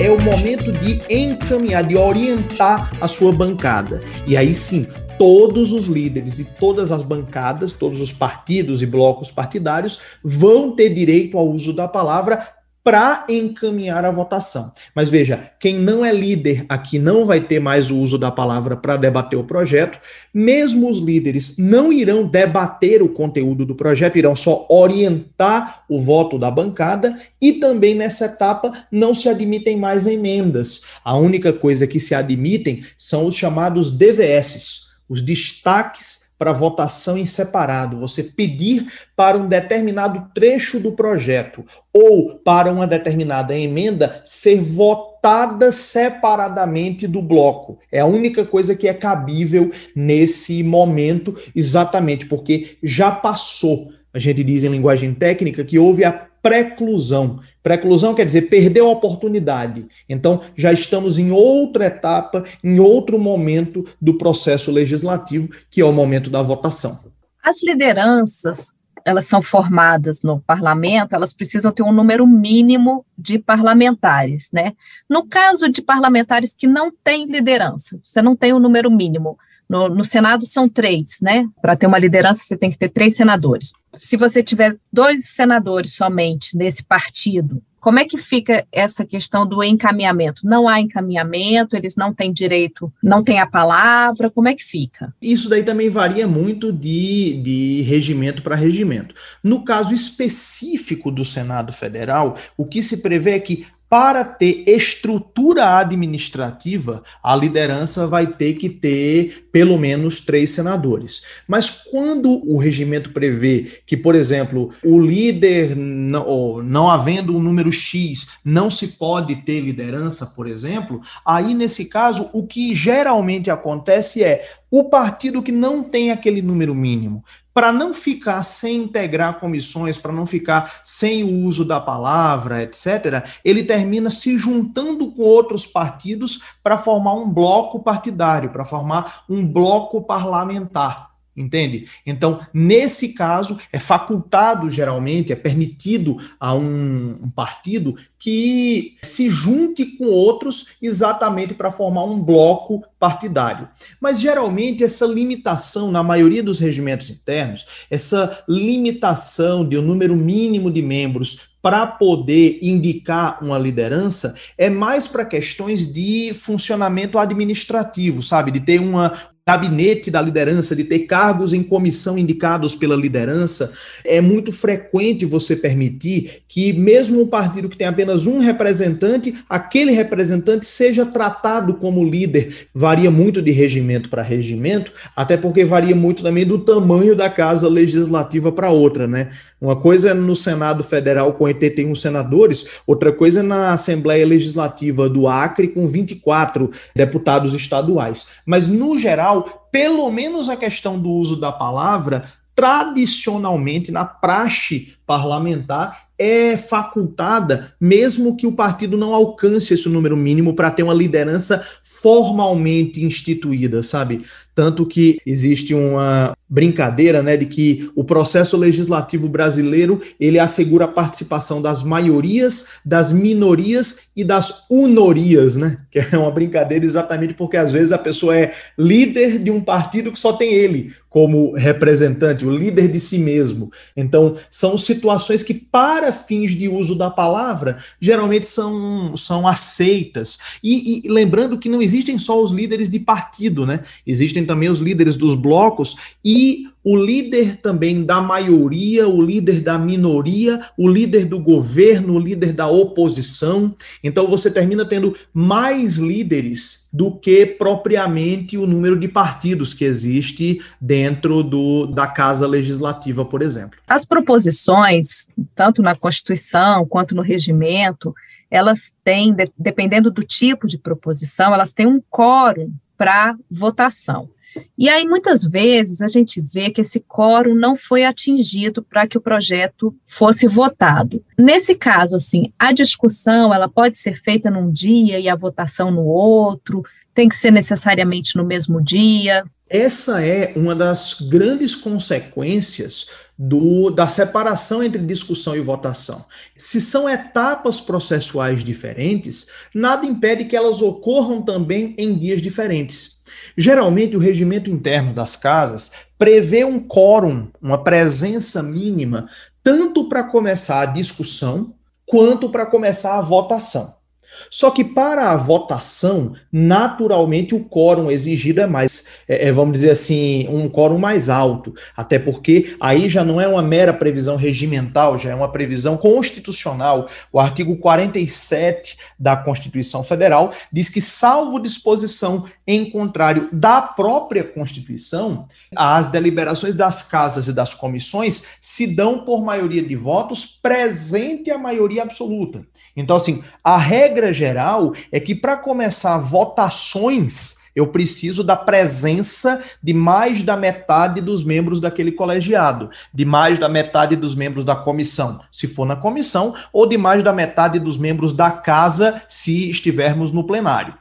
É 0.00 0.10
o 0.10 0.18
momento 0.22 0.72
de 0.72 1.02
encaminhar, 1.14 1.84
de 1.84 1.98
orientar 1.98 2.90
a 2.98 3.06
sua 3.06 3.30
bancada. 3.30 4.02
E 4.26 4.38
aí 4.38 4.54
sim, 4.54 4.88
todos 5.22 5.72
os 5.72 5.86
líderes 5.86 6.34
de 6.34 6.42
todas 6.42 6.90
as 6.90 7.04
bancadas, 7.04 7.72
todos 7.72 8.00
os 8.00 8.10
partidos 8.10 8.82
e 8.82 8.86
blocos 8.86 9.30
partidários 9.30 10.18
vão 10.20 10.74
ter 10.74 10.88
direito 10.88 11.38
ao 11.38 11.48
uso 11.48 11.72
da 11.72 11.86
palavra 11.86 12.44
para 12.82 13.24
encaminhar 13.28 14.04
a 14.04 14.10
votação. 14.10 14.68
Mas 14.96 15.08
veja, 15.08 15.52
quem 15.60 15.78
não 15.78 16.04
é 16.04 16.12
líder 16.12 16.66
aqui 16.68 16.98
não 16.98 17.24
vai 17.24 17.40
ter 17.40 17.60
mais 17.60 17.88
o 17.88 17.98
uso 17.98 18.18
da 18.18 18.32
palavra 18.32 18.76
para 18.76 18.96
debater 18.96 19.38
o 19.38 19.44
projeto. 19.44 19.96
Mesmo 20.34 20.88
os 20.88 20.98
líderes 20.98 21.56
não 21.56 21.92
irão 21.92 22.26
debater 22.26 23.00
o 23.00 23.08
conteúdo 23.08 23.64
do 23.64 23.76
projeto, 23.76 24.18
irão 24.18 24.34
só 24.34 24.66
orientar 24.68 25.84
o 25.88 26.00
voto 26.00 26.36
da 26.36 26.50
bancada 26.50 27.16
e 27.40 27.52
também 27.52 27.94
nessa 27.94 28.24
etapa 28.24 28.72
não 28.90 29.14
se 29.14 29.28
admitem 29.28 29.76
mais 29.76 30.04
emendas. 30.04 30.82
A 31.04 31.16
única 31.16 31.52
coisa 31.52 31.86
que 31.86 32.00
se 32.00 32.12
admitem 32.12 32.82
são 32.98 33.24
os 33.24 33.36
chamados 33.36 33.88
DVS, 33.88 34.90
os 35.08 35.20
destaques 35.20 36.32
para 36.38 36.52
votação 36.52 37.16
em 37.16 37.26
separado, 37.26 37.98
você 37.98 38.22
pedir 38.22 38.86
para 39.14 39.38
um 39.38 39.48
determinado 39.48 40.28
trecho 40.34 40.80
do 40.80 40.92
projeto 40.92 41.64
ou 41.92 42.36
para 42.36 42.72
uma 42.72 42.86
determinada 42.86 43.56
emenda 43.56 44.20
ser 44.24 44.60
votada 44.60 45.70
separadamente 45.70 47.06
do 47.06 47.22
bloco. 47.22 47.78
É 47.92 48.00
a 48.00 48.06
única 48.06 48.44
coisa 48.44 48.74
que 48.74 48.88
é 48.88 48.94
cabível 48.94 49.70
nesse 49.94 50.62
momento, 50.62 51.36
exatamente 51.54 52.26
porque 52.26 52.76
já 52.82 53.12
passou. 53.12 53.92
A 54.14 54.18
gente 54.18 54.44
diz 54.44 54.64
em 54.64 54.68
linguagem 54.68 55.14
técnica 55.14 55.64
que 55.64 55.78
houve 55.78 56.04
a 56.04 56.12
preclusão. 56.42 57.38
Preclusão 57.62 58.14
quer 58.14 58.26
dizer 58.26 58.42
perdeu 58.42 58.88
a 58.88 58.92
oportunidade. 58.92 59.86
Então, 60.08 60.40
já 60.56 60.72
estamos 60.72 61.18
em 61.18 61.30
outra 61.30 61.86
etapa, 61.86 62.44
em 62.62 62.80
outro 62.80 63.18
momento 63.18 63.86
do 64.00 64.18
processo 64.18 64.70
legislativo, 64.70 65.48
que 65.70 65.80
é 65.80 65.84
o 65.84 65.92
momento 65.92 66.28
da 66.28 66.42
votação. 66.42 66.98
As 67.42 67.62
lideranças, 67.62 68.72
elas 69.04 69.24
são 69.24 69.40
formadas 69.40 70.22
no 70.22 70.40
parlamento, 70.40 71.14
elas 71.14 71.32
precisam 71.32 71.72
ter 71.72 71.82
um 71.82 71.92
número 71.92 72.26
mínimo 72.26 73.04
de 73.16 73.38
parlamentares, 73.38 74.48
né? 74.52 74.72
No 75.08 75.26
caso 75.26 75.68
de 75.68 75.80
parlamentares 75.80 76.54
que 76.54 76.66
não 76.66 76.92
têm 77.02 77.24
liderança, 77.24 77.98
você 78.00 78.20
não 78.20 78.36
tem 78.36 78.52
um 78.52 78.60
número 78.60 78.90
mínimo, 78.90 79.38
No, 79.72 79.88
no 79.88 80.04
Senado 80.04 80.44
são 80.44 80.68
três, 80.68 81.16
né? 81.18 81.48
Para 81.62 81.74
ter 81.74 81.86
uma 81.86 81.98
liderança, 81.98 82.44
você 82.44 82.58
tem 82.58 82.70
que 82.70 82.76
ter 82.76 82.90
três 82.90 83.16
senadores. 83.16 83.72
Se 83.94 84.18
você 84.18 84.42
tiver 84.42 84.76
dois 84.92 85.30
senadores 85.30 85.94
somente 85.94 86.54
nesse 86.54 86.84
partido, 86.84 87.62
como 87.80 87.98
é 87.98 88.04
que 88.04 88.18
fica 88.18 88.66
essa 88.70 89.02
questão 89.02 89.46
do 89.46 89.64
encaminhamento? 89.64 90.42
Não 90.44 90.68
há 90.68 90.78
encaminhamento, 90.78 91.74
eles 91.74 91.96
não 91.96 92.12
têm 92.12 92.30
direito, 92.30 92.92
não 93.02 93.24
têm 93.24 93.40
a 93.40 93.46
palavra, 93.46 94.30
como 94.30 94.46
é 94.46 94.54
que 94.54 94.62
fica? 94.62 95.12
Isso 95.22 95.48
daí 95.48 95.62
também 95.62 95.88
varia 95.88 96.28
muito 96.28 96.70
de, 96.70 97.40
de 97.42 97.80
regimento 97.80 98.42
para 98.42 98.54
regimento. 98.54 99.14
No 99.42 99.64
caso 99.64 99.94
específico 99.94 101.10
do 101.10 101.24
Senado 101.24 101.72
Federal, 101.72 102.36
o 102.58 102.66
que 102.66 102.82
se 102.82 103.00
prevê 103.00 103.32
é 103.32 103.40
que 103.40 103.66
para 103.92 104.24
ter 104.24 104.64
estrutura 104.66 105.76
administrativa, 105.76 107.02
a 107.22 107.36
liderança 107.36 108.06
vai 108.06 108.26
ter 108.26 108.54
que 108.54 108.70
ter 108.70 109.48
pelo 109.52 109.78
menos 109.78 110.22
três 110.22 110.48
senadores. 110.48 111.22
Mas 111.46 111.68
quando 111.68 112.40
o 112.50 112.56
regimento 112.56 113.10
prevê 113.10 113.70
que, 113.84 113.94
por 113.94 114.14
exemplo, 114.14 114.70
o 114.82 114.98
líder, 114.98 115.76
não, 115.76 116.62
não 116.62 116.90
havendo 116.90 117.36
um 117.36 117.42
número 117.42 117.70
X, 117.70 118.28
não 118.42 118.70
se 118.70 118.96
pode 118.96 119.36
ter 119.42 119.60
liderança, 119.60 120.24
por 120.24 120.46
exemplo, 120.46 121.02
aí 121.22 121.52
nesse 121.52 121.84
caso, 121.84 122.30
o 122.32 122.46
que 122.46 122.74
geralmente 122.74 123.50
acontece 123.50 124.24
é 124.24 124.42
o 124.72 124.84
partido 124.84 125.42
que 125.42 125.52
não 125.52 125.82
tem 125.82 126.10
aquele 126.10 126.40
número 126.40 126.74
mínimo, 126.74 127.22
para 127.52 127.70
não 127.70 127.92
ficar 127.92 128.42
sem 128.42 128.84
integrar 128.84 129.38
comissões, 129.38 129.98
para 129.98 130.12
não 130.12 130.24
ficar 130.24 130.80
sem 130.82 131.22
o 131.22 131.46
uso 131.46 131.62
da 131.62 131.78
palavra, 131.78 132.62
etc., 132.62 133.22
ele 133.44 133.64
termina 133.64 134.08
se 134.08 134.38
juntando 134.38 135.12
com 135.12 135.20
outros 135.20 135.66
partidos 135.66 136.40
para 136.62 136.78
formar 136.78 137.12
um 137.12 137.30
bloco 137.30 137.82
partidário, 137.82 138.48
para 138.48 138.64
formar 138.64 139.24
um 139.28 139.46
bloco 139.46 140.00
parlamentar. 140.00 141.11
Entende? 141.34 141.86
Então, 142.04 142.40
nesse 142.52 143.14
caso, 143.14 143.58
é 143.72 143.78
facultado 143.78 144.70
geralmente, 144.70 145.32
é 145.32 145.36
permitido 145.36 146.18
a 146.38 146.54
um, 146.54 147.18
um 147.22 147.30
partido 147.30 147.96
que 148.18 148.96
se 149.02 149.30
junte 149.30 149.86
com 149.86 150.04
outros 150.04 150.76
exatamente 150.82 151.54
para 151.54 151.72
formar 151.72 152.04
um 152.04 152.22
bloco 152.22 152.84
partidário. 153.00 153.66
Mas 153.98 154.20
geralmente 154.20 154.84
essa 154.84 155.06
limitação, 155.06 155.90
na 155.90 156.02
maioria 156.02 156.42
dos 156.42 156.58
regimentos 156.58 157.08
internos, 157.08 157.64
essa 157.90 158.44
limitação 158.46 159.66
de 159.66 159.78
um 159.78 159.82
número 159.82 160.14
mínimo 160.14 160.70
de 160.70 160.82
membros 160.82 161.52
para 161.62 161.86
poder 161.86 162.58
indicar 162.60 163.38
uma 163.42 163.56
liderança 163.56 164.34
é 164.58 164.68
mais 164.68 165.06
para 165.06 165.24
questões 165.24 165.90
de 165.90 166.32
funcionamento 166.34 167.18
administrativo, 167.18 168.20
sabe? 168.20 168.50
De 168.50 168.58
ter 168.58 168.80
uma, 168.80 169.12
gabinete 169.46 170.08
da 170.08 170.22
liderança, 170.22 170.76
de 170.76 170.84
ter 170.84 171.00
cargos 171.00 171.52
em 171.52 171.64
comissão 171.64 172.16
indicados 172.16 172.76
pela 172.76 172.94
liderança, 172.94 173.72
é 174.04 174.20
muito 174.20 174.52
frequente 174.52 175.26
você 175.26 175.56
permitir 175.56 176.42
que, 176.46 176.72
mesmo 176.72 177.20
um 177.20 177.26
partido 177.26 177.68
que 177.68 177.76
tem 177.76 177.88
apenas 177.88 178.26
um 178.26 178.38
representante, 178.38 179.34
aquele 179.48 179.90
representante 179.90 180.64
seja 180.64 181.04
tratado 181.04 181.74
como 181.74 182.04
líder. 182.04 182.54
Varia 182.72 183.10
muito 183.10 183.42
de 183.42 183.50
regimento 183.50 184.08
para 184.08 184.22
regimento, 184.22 184.92
até 185.16 185.36
porque 185.36 185.64
varia 185.64 185.96
muito 185.96 186.22
também 186.22 186.46
do 186.46 186.58
tamanho 186.58 187.16
da 187.16 187.28
casa 187.28 187.68
legislativa 187.68 188.52
para 188.52 188.70
outra, 188.70 189.08
né? 189.08 189.30
Uma 189.60 189.74
coisa 189.74 190.10
é 190.10 190.14
no 190.14 190.36
Senado 190.36 190.84
Federal 190.84 191.32
com 191.32 191.44
81 191.44 191.94
senadores, 191.96 192.66
outra 192.86 193.12
coisa 193.12 193.40
é 193.40 193.42
na 193.42 193.72
Assembleia 193.72 194.26
Legislativa 194.26 195.08
do 195.08 195.26
Acre 195.26 195.68
com 195.68 195.86
24 195.86 196.70
deputados 196.94 197.54
estaduais. 197.54 198.28
Mas, 198.46 198.68
no 198.68 198.98
geral, 198.98 199.31
pelo 199.40 200.10
menos 200.10 200.50
a 200.50 200.56
questão 200.56 200.98
do 200.98 201.10
uso 201.10 201.40
da 201.40 201.50
palavra, 201.50 202.22
tradicionalmente, 202.54 203.90
na 203.90 204.04
praxe 204.04 204.94
parlamentar, 205.12 206.08
é 206.18 206.56
facultada, 206.56 207.74
mesmo 207.80 208.36
que 208.36 208.46
o 208.46 208.52
partido 208.52 208.96
não 208.96 209.12
alcance 209.12 209.74
esse 209.74 209.88
número 209.88 210.16
mínimo 210.16 210.54
para 210.54 210.70
ter 210.70 210.84
uma 210.84 210.94
liderança 210.94 211.62
formalmente 211.82 213.04
instituída, 213.04 213.82
sabe? 213.82 214.24
Tanto 214.54 214.86
que 214.86 215.18
existe 215.26 215.74
uma 215.74 216.36
brincadeira, 216.48 217.22
né, 217.22 217.36
de 217.36 217.46
que 217.46 217.90
o 217.96 218.04
processo 218.04 218.56
legislativo 218.58 219.26
brasileiro, 219.26 220.00
ele 220.20 220.38
assegura 220.38 220.84
a 220.84 220.88
participação 220.88 221.60
das 221.62 221.82
maiorias, 221.82 222.66
das 222.84 223.10
minorias 223.10 224.10
e 224.14 224.22
das 224.22 224.64
unorias, 224.70 225.56
né? 225.56 225.78
Que 225.90 225.98
é 225.98 226.18
uma 226.18 226.30
brincadeira 226.30 226.84
exatamente 226.84 227.32
porque 227.32 227.56
às 227.56 227.72
vezes 227.72 227.92
a 227.92 227.98
pessoa 227.98 228.36
é 228.36 228.52
líder 228.78 229.38
de 229.38 229.50
um 229.50 229.62
partido 229.62 230.12
que 230.12 230.18
só 230.18 230.34
tem 230.34 230.52
ele 230.52 230.92
como 231.08 231.52
representante, 231.54 232.44
o 232.44 232.50
líder 232.50 232.88
de 232.88 232.98
si 233.00 233.18
mesmo. 233.18 233.70
Então, 233.96 234.34
são 234.50 234.78
situações 234.78 235.01
que 235.42 235.54
para 235.54 236.12
fins 236.12 236.54
de 236.54 236.68
uso 236.68 236.94
da 236.94 237.10
palavra, 237.10 237.76
geralmente 238.00 238.46
são, 238.46 239.16
são 239.16 239.46
aceitas. 239.46 240.38
E, 240.62 241.02
e, 241.04 241.08
lembrando 241.08 241.58
que 241.58 241.68
não 241.68 241.82
existem 241.82 242.18
só 242.18 242.42
os 242.42 242.50
líderes 242.50 242.90
de 242.90 242.98
partido, 242.98 243.66
né? 243.66 243.80
Existem 244.06 244.44
também 244.44 244.68
os 244.68 244.80
líderes 244.80 245.16
dos 245.16 245.34
blocos 245.34 245.96
e 246.24 246.66
o 246.84 246.96
líder 246.96 247.56
também 247.56 248.04
da 248.04 248.20
maioria, 248.20 249.08
o 249.08 249.22
líder 249.22 249.60
da 249.60 249.78
minoria, 249.78 250.60
o 250.76 250.88
líder 250.88 251.24
do 251.24 251.38
governo, 251.38 252.14
o 252.14 252.18
líder 252.18 252.52
da 252.52 252.66
oposição. 252.66 253.74
Então 254.02 254.26
você 254.26 254.50
termina 254.50 254.84
tendo 254.84 255.16
mais 255.32 255.98
líderes 255.98 256.88
do 256.92 257.14
que 257.14 257.46
propriamente 257.46 258.58
o 258.58 258.66
número 258.66 258.98
de 258.98 259.08
partidos 259.08 259.72
que 259.72 259.84
existe 259.84 260.60
dentro 260.80 261.42
do, 261.42 261.86
da 261.86 262.06
Casa 262.06 262.46
Legislativa, 262.46 263.24
por 263.24 263.42
exemplo. 263.42 263.78
As 263.86 264.04
proposições, 264.04 265.28
tanto 265.54 265.82
na 265.82 265.94
Constituição 265.94 266.86
quanto 266.86 267.14
no 267.14 267.22
regimento, 267.22 268.14
elas 268.50 268.92
têm, 269.02 269.34
dependendo 269.58 270.10
do 270.10 270.22
tipo 270.22 270.66
de 270.66 270.76
proposição, 270.76 271.54
elas 271.54 271.72
têm 271.72 271.86
um 271.86 272.02
quórum 272.10 272.70
para 272.98 273.34
votação. 273.50 274.28
E 274.76 274.88
aí, 274.88 275.06
muitas 275.06 275.44
vezes, 275.44 276.00
a 276.00 276.06
gente 276.06 276.40
vê 276.40 276.70
que 276.70 276.80
esse 276.80 277.00
quórum 277.00 277.54
não 277.54 277.76
foi 277.76 278.04
atingido 278.04 278.82
para 278.82 279.06
que 279.06 279.16
o 279.16 279.20
projeto 279.20 279.94
fosse 280.06 280.46
votado. 280.46 281.24
Nesse 281.38 281.74
caso, 281.74 282.16
assim, 282.16 282.52
a 282.58 282.72
discussão 282.72 283.52
ela 283.54 283.68
pode 283.68 283.98
ser 283.98 284.14
feita 284.14 284.50
num 284.50 284.70
dia 284.70 285.18
e 285.18 285.28
a 285.28 285.36
votação 285.36 285.90
no 285.90 286.04
outro, 286.04 286.82
tem 287.14 287.28
que 287.28 287.36
ser 287.36 287.50
necessariamente 287.50 288.36
no 288.36 288.44
mesmo 288.44 288.82
dia. 288.82 289.44
Essa 289.68 290.22
é 290.24 290.52
uma 290.54 290.74
das 290.74 291.16
grandes 291.30 291.74
consequências 291.74 293.06
do, 293.38 293.90
da 293.90 294.06
separação 294.06 294.82
entre 294.82 295.00
discussão 295.00 295.56
e 295.56 295.60
votação. 295.60 296.24
Se 296.56 296.78
são 296.78 297.08
etapas 297.08 297.80
processuais 297.80 298.62
diferentes, 298.62 299.48
nada 299.74 300.04
impede 300.04 300.44
que 300.44 300.54
elas 300.54 300.82
ocorram 300.82 301.42
também 301.42 301.94
em 301.96 302.14
dias 302.14 302.42
diferentes. 302.42 303.21
Geralmente, 303.56 304.16
o 304.16 304.20
regimento 304.20 304.70
interno 304.70 305.12
das 305.12 305.36
casas 305.36 305.92
prevê 306.18 306.64
um 306.64 306.80
quórum, 306.80 307.48
uma 307.60 307.82
presença 307.82 308.62
mínima, 308.62 309.26
tanto 309.62 310.08
para 310.08 310.24
começar 310.24 310.80
a 310.82 310.86
discussão 310.86 311.74
quanto 312.06 312.50
para 312.50 312.66
começar 312.66 313.18
a 313.18 313.22
votação. 313.22 314.01
Só 314.50 314.70
que 314.70 314.84
para 314.84 315.30
a 315.30 315.36
votação, 315.36 316.32
naturalmente 316.50 317.54
o 317.54 317.64
quórum 317.64 318.10
exigido 318.10 318.60
é 318.60 318.66
mais, 318.66 319.06
é, 319.28 319.48
é, 319.48 319.52
vamos 319.52 319.74
dizer 319.74 319.90
assim, 319.90 320.46
um 320.48 320.68
quórum 320.68 320.98
mais 320.98 321.28
alto, 321.28 321.74
até 321.96 322.18
porque 322.18 322.76
aí 322.80 323.08
já 323.08 323.24
não 323.24 323.40
é 323.40 323.46
uma 323.46 323.62
mera 323.62 323.92
previsão 323.92 324.36
regimental, 324.36 325.18
já 325.18 325.30
é 325.30 325.34
uma 325.34 325.50
previsão 325.50 325.96
constitucional. 325.96 327.08
O 327.32 327.38
artigo 327.38 327.76
47 327.76 328.96
da 329.18 329.36
Constituição 329.36 330.02
Federal 330.02 330.52
diz 330.72 330.88
que, 330.88 331.00
salvo 331.00 331.60
disposição 331.60 332.44
em 332.66 332.90
contrário 332.90 333.48
da 333.52 333.80
própria 333.82 334.44
Constituição, 334.44 335.46
as 335.74 336.08
deliberações 336.08 336.74
das 336.74 337.02
casas 337.02 337.48
e 337.48 337.52
das 337.52 337.74
comissões 337.74 338.58
se 338.60 338.94
dão 338.94 339.24
por 339.24 339.44
maioria 339.44 339.82
de 339.82 339.96
votos 339.96 340.44
presente 340.46 341.50
a 341.50 341.58
maioria 341.58 342.02
absoluta. 342.02 342.64
Então, 342.96 343.16
assim, 343.16 343.42
a 343.64 343.78
regra 343.78 344.31
geral 344.32 344.92
é 345.10 345.20
que 345.20 345.34
para 345.34 345.56
começar 345.56 346.18
votações, 346.18 347.56
eu 347.74 347.86
preciso 347.86 348.44
da 348.44 348.56
presença 348.56 349.60
de 349.82 349.94
mais 349.94 350.42
da 350.42 350.56
metade 350.56 351.20
dos 351.20 351.42
membros 351.42 351.80
daquele 351.80 352.12
colegiado, 352.12 352.90
de 353.12 353.24
mais 353.24 353.58
da 353.58 353.68
metade 353.68 354.14
dos 354.16 354.34
membros 354.34 354.64
da 354.64 354.76
comissão, 354.76 355.40
se 355.50 355.66
for 355.66 355.86
na 355.86 355.96
comissão, 355.96 356.54
ou 356.72 356.86
de 356.86 356.98
mais 356.98 357.22
da 357.22 357.32
metade 357.32 357.78
dos 357.78 357.98
membros 357.98 358.32
da 358.32 358.50
casa, 358.50 359.22
se 359.28 359.70
estivermos 359.70 360.32
no 360.32 360.46
plenário. 360.46 360.94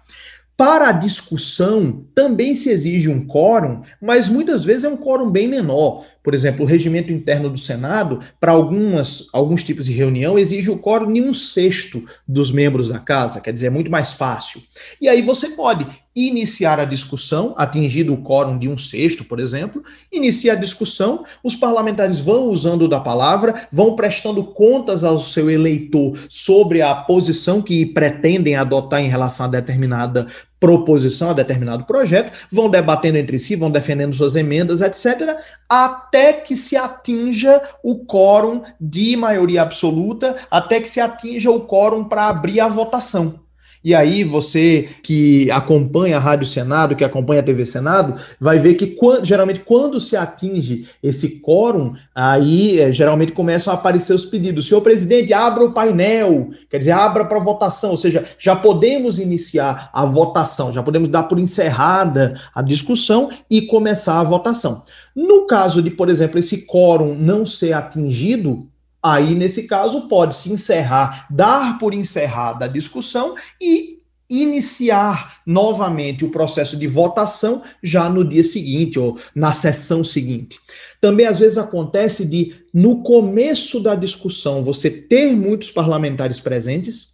Para 0.62 0.89
a 0.89 0.91
discussão, 0.91 2.06
também 2.13 2.54
se 2.54 2.70
exige 2.70 3.10
um 3.10 3.26
quórum, 3.26 3.82
mas 4.00 4.30
muitas 4.30 4.63
vezes 4.63 4.86
é 4.86 4.89
um 4.89 4.96
quórum 4.96 5.32
bem 5.32 5.48
menor. 5.48 6.06
Por 6.24 6.34
exemplo, 6.34 6.64
o 6.64 6.68
regimento 6.68 7.12
interno 7.12 7.50
do 7.50 7.58
Senado, 7.58 8.20
para 8.40 8.52
algumas, 8.52 9.28
alguns 9.34 9.64
tipos 9.64 9.86
de 9.86 9.94
reunião, 9.94 10.38
exige 10.38 10.70
o 10.70 10.78
quórum 10.78 11.12
de 11.12 11.22
um 11.22 11.34
sexto 11.34 12.04
dos 12.28 12.52
membros 12.52 12.90
da 12.90 13.00
casa, 13.00 13.42
quer 13.42 13.52
dizer, 13.52 13.68
é 13.68 13.72
muito 13.72 13.90
mais 13.90 14.14
fácil. 14.14 14.62
E 15.02 15.10
aí 15.10 15.22
você 15.22 15.50
pode 15.50 15.86
iniciar 16.15 16.80
a 16.80 16.86
discussão, 16.86 17.54
atingido 17.58 18.13
o 18.13 18.21
quórum 18.21 18.58
de 18.58 18.67
um 18.67 18.78
sexto, 18.78 19.24
por 19.24 19.39
exemplo, 19.39 19.82
inicia 20.12 20.54
a 20.54 20.56
discussão, 20.56 21.24
os 21.43 21.56
parlamentares 21.56 22.19
vão 22.19 22.50
usando 22.50 22.88
da 22.88 23.00
palavra, 23.00 23.67
vão 23.71 23.95
prestando 23.95 24.43
contas 24.43 25.04
ao 25.04 25.19
seu 25.19 25.50
eleitor 25.50 26.17
sobre 26.30 26.82
a 26.82 26.93
posição 26.93 27.62
que 27.62 27.86
pretendem 27.86 28.56
adotar 28.56 29.00
em 29.02 29.08
relação 29.08 29.45
a 29.45 29.50
determinada 29.50 30.28
proposição, 30.60 31.32
a 31.32 31.34
determinado 31.34 31.86
projeto, 31.86 32.32
vão 32.52 32.69
debatendo 32.69 33.17
entre 33.17 33.39
si, 33.39 33.56
vão 33.56 33.71
defendendo 33.71 34.13
suas 34.13 34.36
emendas, 34.36 34.82
etc., 34.82 35.36
até 35.67 36.34
que 36.34 36.56
se 36.56 36.78
atinja 36.78 37.60
o 37.84 38.06
quórum 38.06 38.62
de 38.80 39.17
maioria 39.17 39.63
absoluta, 39.63 40.36
até 40.52 40.80
que 40.80 40.89
se 40.89 41.00
atinja 41.00 41.50
o 41.50 41.62
quórum 41.62 42.04
para 42.04 42.28
abrir 42.28 42.60
a 42.60 42.67
votação. 42.67 43.41
E 43.84 43.96
aí 43.96 44.24
você 44.24 44.88
que 45.02 45.50
acompanha 45.50 46.17
a 46.17 46.20
Rádio 46.20 46.46
Senado, 46.46 46.96
que 46.96 47.04
acompanha 47.04 47.41
a 47.41 47.44
TV 47.44 47.65
Senado, 47.65 48.15
vai 48.39 48.60
ver 48.60 48.76
que 48.76 48.96
geralmente 49.24 49.62
quando 49.62 50.00
se 50.00 50.15
atinge 50.15 50.88
esse 51.02 51.41
quórum, 51.41 51.94
aí 52.13 52.80
é, 52.80 52.91
geralmente 52.91 53.32
começam 53.32 53.74
a 53.74 53.76
aparecer 53.76 54.13
os 54.13 54.26
pedidos. 54.26 54.67
Senhor 54.67 54.82
presidente, 54.82 55.34
abra 55.34 55.63
o 55.63 55.74
painel, 55.74 56.50
quer 56.70 56.78
dizer, 56.78 56.91
abra 56.91 57.26
para 57.26 57.39
votação, 57.39 57.91
ou 57.91 57.98
seja, 57.98 58.24
já 58.38 58.56
podemos 58.56 59.17
iniciar 59.17 59.89
a 59.91 60.06
votação, 60.06 60.72
já 60.72 60.84
podemos 60.84 61.10
dar 61.10 61.24
por 61.24 61.39
encerrada 61.39 62.34
a 62.54 62.62
discussão 62.62 63.30
e 63.50 63.63
começar 63.63 64.20
a 64.20 64.24
votação. 64.24 64.84
No 65.15 65.46
caso 65.48 65.82
de, 65.82 65.89
por 65.89 66.10
exemplo, 66.10 66.38
esse 66.38 66.65
quórum 66.65 67.15
não 67.15 67.46
ser 67.46 67.74
atingido, 67.74 68.63
Aí, 69.04 69.34
nesse 69.34 69.68
caso, 69.68 70.08
pode-se 70.08 70.52
encerrar, 70.52 71.26
dar 71.30 71.80
por 71.80 71.94
encerrada 71.94 72.66
a 72.66 72.68
discussão 72.68 73.36
e 73.60 74.02
iniciar 74.32 75.42
novamente 75.46 76.24
o 76.24 76.32
processo 76.32 76.78
de 76.78 76.88
votação 76.88 77.62
já 77.84 78.08
no 78.08 78.24
dia 78.24 78.44
seguinte 78.44 78.98
ou 78.98 79.18
na 79.36 79.52
sessão 79.52 80.06
seguinte. 80.06 80.58
Também 81.02 81.26
às 81.26 81.40
vezes 81.40 81.58
acontece 81.58 82.26
de 82.26 82.56
no 82.74 83.04
começo 83.04 83.82
da 83.82 83.94
discussão 83.94 84.64
você 84.64 84.90
ter 84.90 85.36
muitos 85.36 85.70
parlamentares 85.70 86.40
presentes, 86.40 87.12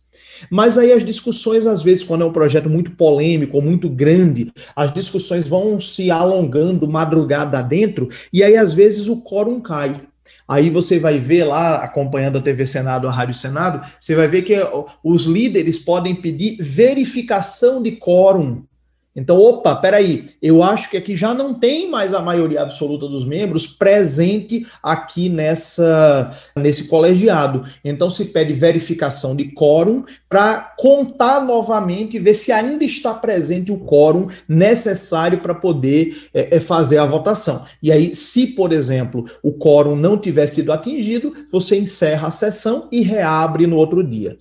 mas 0.52 0.78
aí 0.78 0.92
as 0.92 1.04
discussões 1.04 1.66
às 1.66 1.82
vezes 1.82 2.04
quando 2.04 2.22
é 2.22 2.26
um 2.26 2.32
projeto 2.32 2.70
muito 2.70 2.92
polêmico 2.92 3.60
muito 3.60 3.90
grande, 3.90 4.52
as 4.76 4.94
discussões 4.94 5.48
vão 5.48 5.80
se 5.82 6.12
alongando 6.12 6.88
madrugada 6.88 7.60
dentro 7.64 8.08
e 8.32 8.44
aí 8.44 8.56
às 8.56 8.76
vezes 8.76 9.08
o 9.08 9.24
quórum 9.24 9.60
cai. 9.60 10.00
Aí 10.48 10.70
você 10.70 10.98
vai 11.00 11.20
ver 11.20 11.44
lá, 11.44 11.78
acompanhando 11.84 12.38
a 12.38 12.42
TV 12.42 12.66
Senado, 12.66 13.08
a 13.08 13.12
Rádio 13.12 13.34
Senado, 13.34 13.86
você 14.00 14.16
vai 14.16 14.28
ver 14.28 14.44
que 14.44 14.56
os 15.04 15.26
líderes 15.26 15.80
podem 15.80 16.16
pedir 16.16 16.58
verificação 16.62 17.82
de 17.84 17.92
quórum 17.92 18.64
então, 19.18 19.40
opa, 19.40 19.76
peraí, 19.76 20.26
eu 20.40 20.62
acho 20.62 20.92
que 20.92 20.98
aqui 20.98 21.16
já 21.16 21.34
não 21.34 21.56
tem 21.56 21.90
mais 21.90 22.14
a 22.14 22.22
maioria 22.22 22.62
absoluta 22.62 23.08
dos 23.08 23.26
membros 23.26 23.66
presente 23.66 24.64
aqui 24.84 25.28
nessa 25.28 26.32
nesse 26.56 26.88
colegiado. 26.88 27.64
Então, 27.84 28.12
se 28.12 28.26
pede 28.26 28.54
verificação 28.54 29.36
de 29.36 29.46
quórum 29.46 30.04
para 30.30 30.76
contar 30.78 31.44
novamente, 31.44 32.20
ver 32.20 32.36
se 32.36 32.52
ainda 32.52 32.86
está 32.86 33.12
presente 33.12 33.72
o 33.72 33.80
quórum 33.80 34.28
necessário 34.48 35.40
para 35.40 35.56
poder 35.56 36.16
é, 36.32 36.60
fazer 36.60 37.00
a 37.00 37.06
votação. 37.06 37.66
E 37.82 37.92
aí, 37.92 38.14
se, 38.14 38.48
por 38.48 38.72
exemplo, 38.72 39.26
o 39.42 39.52
quórum 39.52 39.96
não 39.96 40.16
tiver 40.18 40.46
sido 40.46 40.72
atingido, 40.72 41.34
você 41.52 41.80
encerra 41.80 42.28
a 42.28 42.32
sessão 42.32 42.88
e 42.92 43.02
reabre 43.02 43.66
no 43.66 43.78
outro 43.78 44.04
dia. 44.04 44.38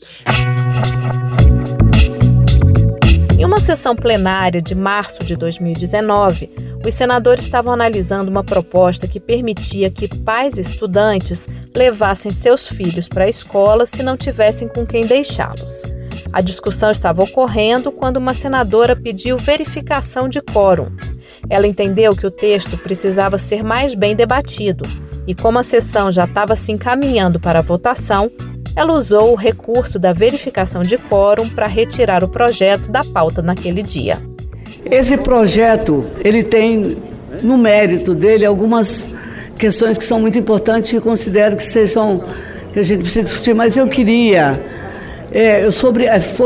Em 3.39 3.45
uma 3.45 3.61
sessão 3.61 3.95
plenária 3.95 4.63
de 4.63 4.75
março 4.75 5.23
de 5.23 5.37
2019, 5.37 6.51
os 6.83 6.95
senadores 6.95 7.45
estavam 7.45 7.71
analisando 7.71 8.31
uma 8.31 8.43
proposta 8.43 9.07
que 9.07 9.21
permitia 9.21 9.91
que 9.91 10.09
pais 10.09 10.57
estudantes 10.57 11.47
levassem 11.75 12.31
seus 12.31 12.67
filhos 12.67 13.09
para 13.09 13.25
a 13.25 13.29
escola 13.29 13.85
se 13.85 14.03
não 14.03 14.17
tivessem 14.17 14.67
com 14.67 14.87
quem 14.87 15.05
deixá-los. 15.07 15.83
A 16.33 16.41
discussão 16.41 16.91
estava 16.91 17.23
ocorrendo 17.23 17.93
quando 17.93 18.17
uma 18.17 18.33
senadora 18.33 18.97
pediu 18.97 19.37
verificação 19.37 20.31
de 20.31 20.41
quórum. 20.41 20.89
Ela 21.51 21.67
entendeu 21.67 22.17
que 22.17 22.27
o 22.27 22.31
texto 22.31 22.79
precisava 22.79 23.37
ser 23.37 23.63
mais 23.63 23.95
bem 23.95 24.17
debatido 24.17 24.89
e, 25.27 25.35
como 25.35 25.59
a 25.59 25.63
sessão 25.63 26.11
já 26.11 26.25
estava 26.25 26.57
se 26.57 26.73
encaminhando 26.73 27.39
para 27.39 27.59
a 27.59 27.63
votação, 27.63 28.31
ela 28.77 28.93
usou 28.93 29.33
o 29.33 29.35
recurso 29.35 29.99
da 29.99 30.13
verificação 30.13 30.83
de 30.83 30.99
quórum 30.99 31.49
para 31.49 31.67
retirar 31.67 32.23
o 32.23 32.29
projeto 32.29 32.91
da 32.91 33.03
pauta 33.03 33.41
naquele 33.41 33.83
dia. 33.83 34.19
Esse 34.85 35.17
projeto, 35.17 36.07
ele 36.23 36.43
tem 36.43 36.99
no 37.43 37.57
mérito 37.57 38.15
dele 38.15 38.45
algumas 38.45 39.11
questões 39.57 39.97
que 39.97 40.05
são 40.05 40.21
muito 40.21 40.39
importantes 40.39 40.93
e 40.93 41.01
considero 41.01 41.57
que 41.57 41.63
sejam 41.63 42.23
que 42.73 42.79
a 42.79 42.83
gente 42.83 43.01
precisa 43.01 43.25
discutir, 43.25 43.55
mas 43.55 43.77
eu 43.77 43.89
queria 43.89 44.61
é, 45.37 45.67
eu 45.67 45.71
sou, 45.71 45.93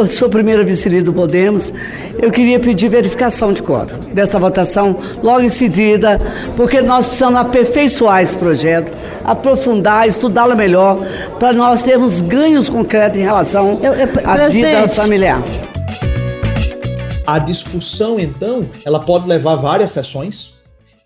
sou 0.09 0.29
primeira 0.29 0.65
vice-líder 0.65 1.05
do 1.05 1.13
Podemos, 1.13 1.73
eu 2.19 2.29
queria 2.29 2.59
pedir 2.59 2.89
verificação 2.89 3.53
de 3.53 3.63
coro 3.63 3.97
dessa 4.13 4.37
votação 4.37 4.97
logo 5.23 5.43
em 5.43 5.49
seguida, 5.49 6.21
porque 6.57 6.83
nós 6.83 7.07
precisamos 7.07 7.39
aperfeiçoar 7.39 8.21
esse 8.21 8.37
projeto, 8.37 8.93
aprofundar, 9.25 10.09
estudá-lo 10.09 10.57
melhor, 10.57 10.99
para 11.39 11.53
nós 11.53 11.83
termos 11.83 12.21
ganhos 12.21 12.69
concretos 12.69 13.17
em 13.21 13.23
relação 13.23 13.79
eu, 13.81 13.95
eu, 13.95 14.09
à 14.25 14.49
vida 14.49 14.89
familiar. 14.89 15.41
A 17.25 17.39
discussão, 17.39 18.19
então, 18.19 18.69
ela 18.85 18.99
pode 18.99 19.29
levar 19.29 19.55
várias 19.55 19.93
sessões 19.93 20.60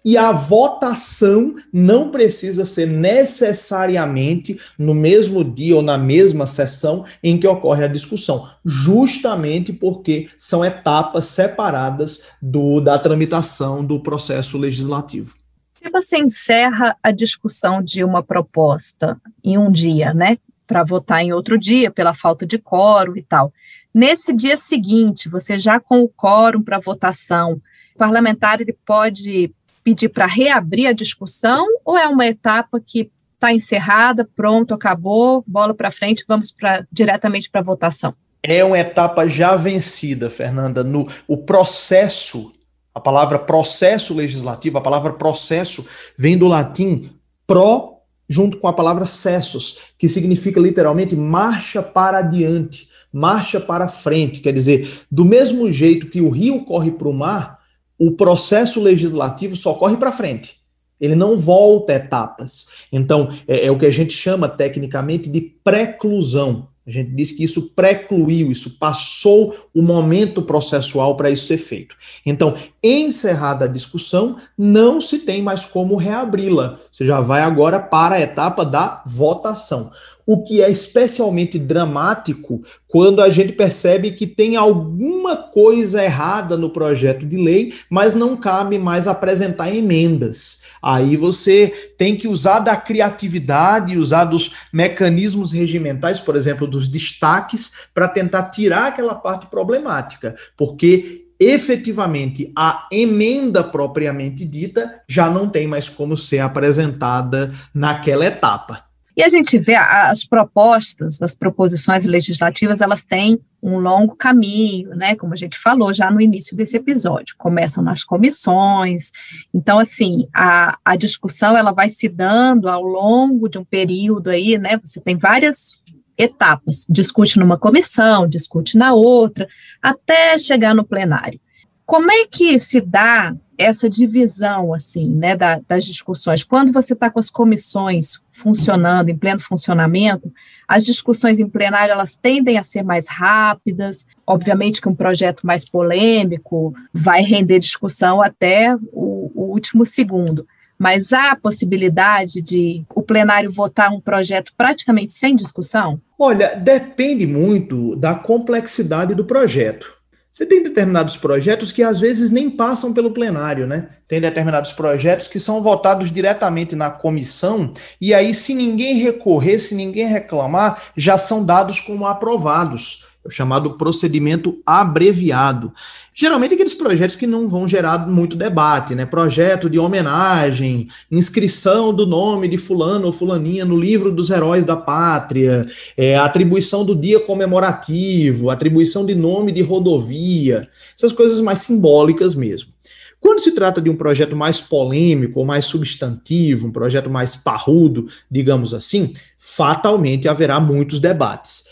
e 0.05 0.19
a 0.19 0.31
votação 0.33 1.55
não 1.73 2.11
precisa 2.11 2.65
ser 2.65 2.87
necessariamente 2.87 4.59
no 4.79 4.95
mesmo 4.95 5.43
dia 5.43 5.77
ou 5.77 5.83
na 5.83 5.97
mesma 5.97 6.47
sessão 6.47 7.05
em 7.23 7.39
que 7.39 7.47
ocorre 7.47 7.85
a 7.85 7.89
discussão, 7.89 8.47
justamente 8.65 9.73
porque 9.73 10.29
são 10.37 10.65
etapas 10.65 11.27
separadas 11.27 12.27
do, 12.43 12.81
da 12.81 12.99
tramitação 12.99 13.85
do 13.85 13.99
processo 14.01 14.59
legislativo. 14.59 15.35
Se 15.73 15.91
você 15.91 16.19
encerra 16.19 16.97
a 17.03 17.11
discussão 17.11 17.83
de 17.83 18.05
uma 18.05 18.23
proposta 18.23 19.21
em 19.43 19.59
um 19.59 19.73
dia, 19.73 20.13
né, 20.13 20.39
para 20.67 20.83
votar 20.83 21.23
em 21.23 21.33
outro 21.33 21.59
dia 21.59 21.91
pela 21.91 22.15
falta 22.15 22.47
de 22.47 22.59
quórum 22.59 23.17
e 23.17 23.23
tal, 23.23 23.53
nesse 23.93 24.33
dia 24.33 24.57
seguinte, 24.57 25.29
você 25.29 25.59
já 25.59 25.79
com 25.79 26.03
o 26.03 26.09
quórum 26.09 26.63
para 26.63 26.79
votação, 26.79 27.61
o 27.95 27.99
parlamentar 27.99 28.61
ele 28.61 28.75
pode 28.85 29.53
pedir 29.85 30.09
para 30.09 30.27
reabrir 30.27 30.89
a 30.89 30.93
discussão 30.93 31.67
ou 31.85 31.97
é 31.97 32.09
uma 32.09 32.27
etapa 32.27 32.81
que 32.81 33.13
está 33.35 33.53
encerrada, 33.53 34.27
pronto, 34.35 34.73
acabou, 34.73 35.45
bola 35.47 35.75
para 35.75 35.91
frente, 35.91 36.25
vamos 36.27 36.51
pra, 36.51 36.87
diretamente 36.91 37.51
para 37.51 37.61
a 37.61 37.65
votação? 37.65 38.15
É 38.43 38.65
uma 38.65 38.79
etapa 38.79 39.29
já 39.29 39.55
vencida, 39.55 40.31
Fernanda. 40.31 40.83
No, 40.83 41.07
o 41.29 41.39
processo, 41.39 42.53
a 42.95 43.01
palavra 43.01 43.39
processo 43.39 44.15
legislativo, 44.15 44.79
a 44.79 44.81
palavra 44.81 45.13
processo 45.13 45.87
vem 46.19 46.37
do 46.37 46.49
latim 46.49 47.11
pro, 47.47 47.99
junto 48.29 48.59
com 48.59 48.69
a 48.69 48.73
palavra 48.73 49.07
cessos, 49.07 49.93
que 49.99 50.09
significa 50.09 50.59
literalmente 50.59 51.15
marcha 51.15 51.83
para 51.83 52.19
adiante, 52.19 52.89
marcha 53.13 53.61
para 53.61 53.89
frente. 53.89 54.41
Quer 54.41 54.53
dizer, 54.53 54.89
do 55.11 55.25
mesmo 55.25 55.71
jeito 55.71 56.09
que 56.09 56.21
o 56.21 56.31
rio 56.31 56.65
corre 56.65 56.91
para 56.91 57.09
o 57.09 57.15
mar, 57.15 57.59
o 57.99 58.13
processo 58.13 58.81
legislativo 58.81 59.57
só 59.57 59.75
corre 59.75 59.97
para 59.97 60.13
frente. 60.13 60.57
Ele 61.01 61.15
não 61.15 61.37
volta 61.37 61.93
etapas. 61.93 62.87
Então, 62.93 63.29
é, 63.47 63.67
é, 63.67 63.71
o 63.71 63.79
que 63.79 63.87
a 63.87 63.91
gente 63.91 64.13
chama 64.13 64.49
tecnicamente 64.49 65.29
de 65.29 65.41
preclusão. 65.41 66.69
A 66.87 66.91
gente 66.91 67.13
diz 67.13 67.33
que 67.33 67.43
isso 67.43 67.71
precluiu, 67.75 68.53
isso 68.53 68.79
passou 68.79 69.57
o 69.75 69.81
momento 69.81 70.43
processual 70.43 71.17
para 71.17 71.31
isso 71.31 71.47
ser 71.47 71.57
feito. 71.57 71.97
Então, 72.27 72.55
encerrada 72.83 73.65
a 73.65 73.69
discussão, 73.69 74.37
não 74.57 75.01
se 75.01 75.21
tem 75.21 75.43
mais 75.43 75.65
como 75.65 75.97
reabri-la. 75.97 76.79
Você 76.93 77.05
já 77.05 77.21
vai 77.21 77.41
agora 77.41 77.81
para 77.81 78.17
a 78.17 78.21
etapa 78.21 78.65
da 78.67 79.03
votação 79.07 79.91
o 80.27 80.43
que 80.43 80.63
é 80.63 80.71
especialmente 80.71 81.59
dramático 81.59 82.63
quando 82.89 83.21
a 83.21 83.29
gente 83.29 83.53
percebe 83.53 84.13
que 84.13 84.27
tem 84.27 84.57
alguma 84.57 85.37
coisa 85.37 86.03
errada 86.03 86.57
no 86.57 86.71
projeto 86.71 87.27
de 87.27 87.37
lei, 87.37 87.73
mas 87.91 88.15
não 88.15 88.37
cabe 88.37 88.79
mais 88.79 89.09
apresentar 89.09 89.75
emendas. 89.75 90.63
Aí 90.83 91.17
você 91.17 91.73
tem 91.99 92.17
que 92.17 92.29
usar 92.29 92.61
da 92.61 92.77
criatividade, 92.77 93.99
usar 93.99 94.25
dos 94.27 94.69
mecanismos 94.73 95.53
regimentais, 95.53 96.21
por 96.21 96.37
exemplo, 96.37 96.67
dos 96.67 96.89
destaques, 96.89 97.89
para 97.93 98.09
tentar 98.09 98.45
tirar 98.45 98.87
aquela 98.87 99.15
parte 99.15 99.47
problemática, 99.47 100.35
porque 100.57 101.25
efetivamente 101.39 102.53
a 102.57 102.87
emenda 102.91 103.65
propriamente 103.65 104.45
dita 104.45 105.03
já 105.09 105.29
não 105.29 105.49
tem 105.49 105.67
mais 105.67 105.89
como 105.89 106.17
ser 106.17 106.39
apresentada 106.39 107.53
naquela 107.75 108.25
etapa. 108.25 108.94
E 109.17 109.23
a 109.23 109.29
gente 109.29 109.59
vê 109.59 109.77
as 109.77 110.25
propostas, 110.25 111.23
as 111.23 111.35
proposições 111.35 112.05
legislativas, 112.05 112.81
elas 112.81 113.05
têm 113.05 113.41
um 113.63 113.79
longo 113.79 114.17
caminho, 114.17 114.91
né? 114.91 115.15
Como 115.15 115.33
a 115.33 115.37
gente 115.37 115.57
falou 115.57 115.95
já 115.95 116.11
no 116.11 116.21
início 116.21 116.57
desse 116.57 116.77
episódio, 116.77 117.37
começam 117.39 117.83
nas 117.83 118.03
comissões. 118.03 119.11
Então, 119.55 119.79
assim, 119.79 120.27
a, 120.35 120.77
a 120.85 120.97
discussão 120.97 121.57
ela 121.57 121.73
vai 121.73 121.89
se 121.89 122.09
dando 122.09 122.69
ao 122.69 122.83
longo 122.83 123.49
de 123.49 123.57
um 123.57 123.65
período 123.65 124.31
aí, 124.31 124.59
né? 124.59 124.79
Você 124.83 125.01
tem 125.01 125.17
várias 125.17 125.81
etapas, 126.19 126.85
discute 126.89 127.39
numa 127.39 127.59
comissão, 127.59 128.27
discute 128.27 128.77
na 128.77 128.95
outra, 128.95 129.47
até 129.81 130.37
chegar 130.39 130.75
no 130.75 130.85
plenário. 130.85 131.41
Como 131.87 132.11
é 132.11 132.27
que 132.27 132.59
se 132.59 132.81
dá 132.81 133.35
essa 133.57 133.89
divisão, 133.89 134.75
assim, 134.75 135.09
né, 135.09 135.37
da, 135.37 135.61
das 135.69 135.85
discussões? 135.85 136.43
Quando 136.43 136.73
você 136.73 136.93
está 136.93 137.11
com 137.11 137.19
as 137.19 137.31
comissões 137.31 138.21
funcionando, 138.33 139.09
em 139.09 139.17
pleno 139.17 139.41
funcionamento, 139.41 140.33
as 140.67 140.85
discussões 140.85 141.39
em 141.39 141.49
plenário, 141.49 141.93
elas 141.93 142.17
tendem 142.17 142.59
a 142.59 142.63
ser 142.63 142.83
mais 142.83 143.07
rápidas, 143.09 144.07
obviamente 144.27 144.81
que 144.81 144.89
um 144.89 144.95
projeto 144.95 145.47
mais 145.47 145.65
polêmico 145.65 146.75
vai 146.93 147.23
render 147.23 147.59
discussão 147.59 148.21
até 148.21 148.75
o, 148.93 149.31
o 149.35 149.53
último 149.53 149.87
segundo, 149.87 150.47
mas 150.79 151.13
há 151.13 151.33
a 151.33 151.37
possibilidade 151.37 152.43
de 152.43 152.85
o 152.95 153.03
plenário 153.03 153.51
votar 153.51 153.93
um 153.93 154.01
projeto 154.01 154.53
praticamente 154.57 155.13
sem 155.13 155.37
discussão? 155.37 156.01
Olha, 156.19 156.57
depende 156.57 157.27
muito 157.27 157.97
da 157.97 158.15
complexidade 158.15 159.15
do 159.15 159.25
projeto. 159.25 159.95
Você 160.35 160.45
tem 160.45 160.65
determinados 160.65 161.17
projetos 161.17 161.71
que 161.71 161.81
às 161.81 162.01
vezes 162.01 162.29
nem 162.29 162.51
passam 162.51 162.93
pelo 162.93 163.13
plenário, 163.13 163.69
né? 163.69 163.87
Tem 164.09 164.21
determinados 164.21 164.73
projetos 164.73 165.29
que 165.29 165.39
são 165.39 165.63
votados 165.63 166.11
diretamente 166.11 166.75
na 166.75 166.91
comissão, 166.91 167.71
e 168.01 168.13
aí, 168.13 168.35
se 168.35 168.53
ninguém 168.53 168.95
recorrer, 168.95 169.61
se 169.61 169.77
ninguém 169.77 170.09
reclamar, 170.09 170.83
já 170.97 171.17
são 171.17 171.47
dados 171.47 171.79
como 171.79 172.05
aprovados 172.05 173.14
o 173.25 173.31
chamado 173.31 173.79
procedimento 173.79 174.59
abreviado. 174.67 175.73
Geralmente 176.15 176.55
aqueles 176.55 176.75
projetos 176.75 177.17
que 177.17 177.27
não 177.27 177.49
vão 177.49 177.67
gerar 177.67 178.07
muito 178.07 178.37
debate, 178.37 178.95
né? 178.95 179.07
Projeto 179.07 179.69
de 179.71 179.79
homenagem, 179.79 180.89
inscrição 181.11 181.93
do 181.93 182.07
nome 182.07 182.47
de 182.47 182.59
fulano 182.59 183.07
ou 183.07 183.13
fulaninha 183.13 183.65
no 183.65 183.77
livro 183.77 184.13
dos 184.13 184.31
heróis 184.31 184.65
da 184.65 184.77
pátria, 184.77 185.67
é, 185.97 186.17
atribuição 186.17 186.85
do 186.85 186.95
dia 186.95 187.19
comemorativo, 187.19 188.51
atribuição 188.51 189.05
de 189.07 189.15
nome 189.15 189.51
de 189.51 189.63
rodovia, 189.63 190.69
essas 190.97 191.13
coisas 191.13 191.41
mais 191.41 191.61
simbólicas 191.61 192.35
mesmo. 192.35 192.73
Quando 193.19 193.41
se 193.41 193.53
trata 193.53 193.81
de 193.81 193.89
um 193.89 193.97
projeto 193.97 194.37
mais 194.37 194.61
polêmico 194.61 195.41
ou 195.41 195.47
mais 195.47 195.65
substantivo, 195.65 196.67
um 196.67 196.71
projeto 196.71 197.09
mais 197.09 197.35
parrudo, 197.35 198.07
digamos 198.31 198.75
assim, 198.75 199.15
fatalmente 199.39 200.29
haverá 200.29 200.61
muitos 200.61 201.01
debates. 201.01 201.65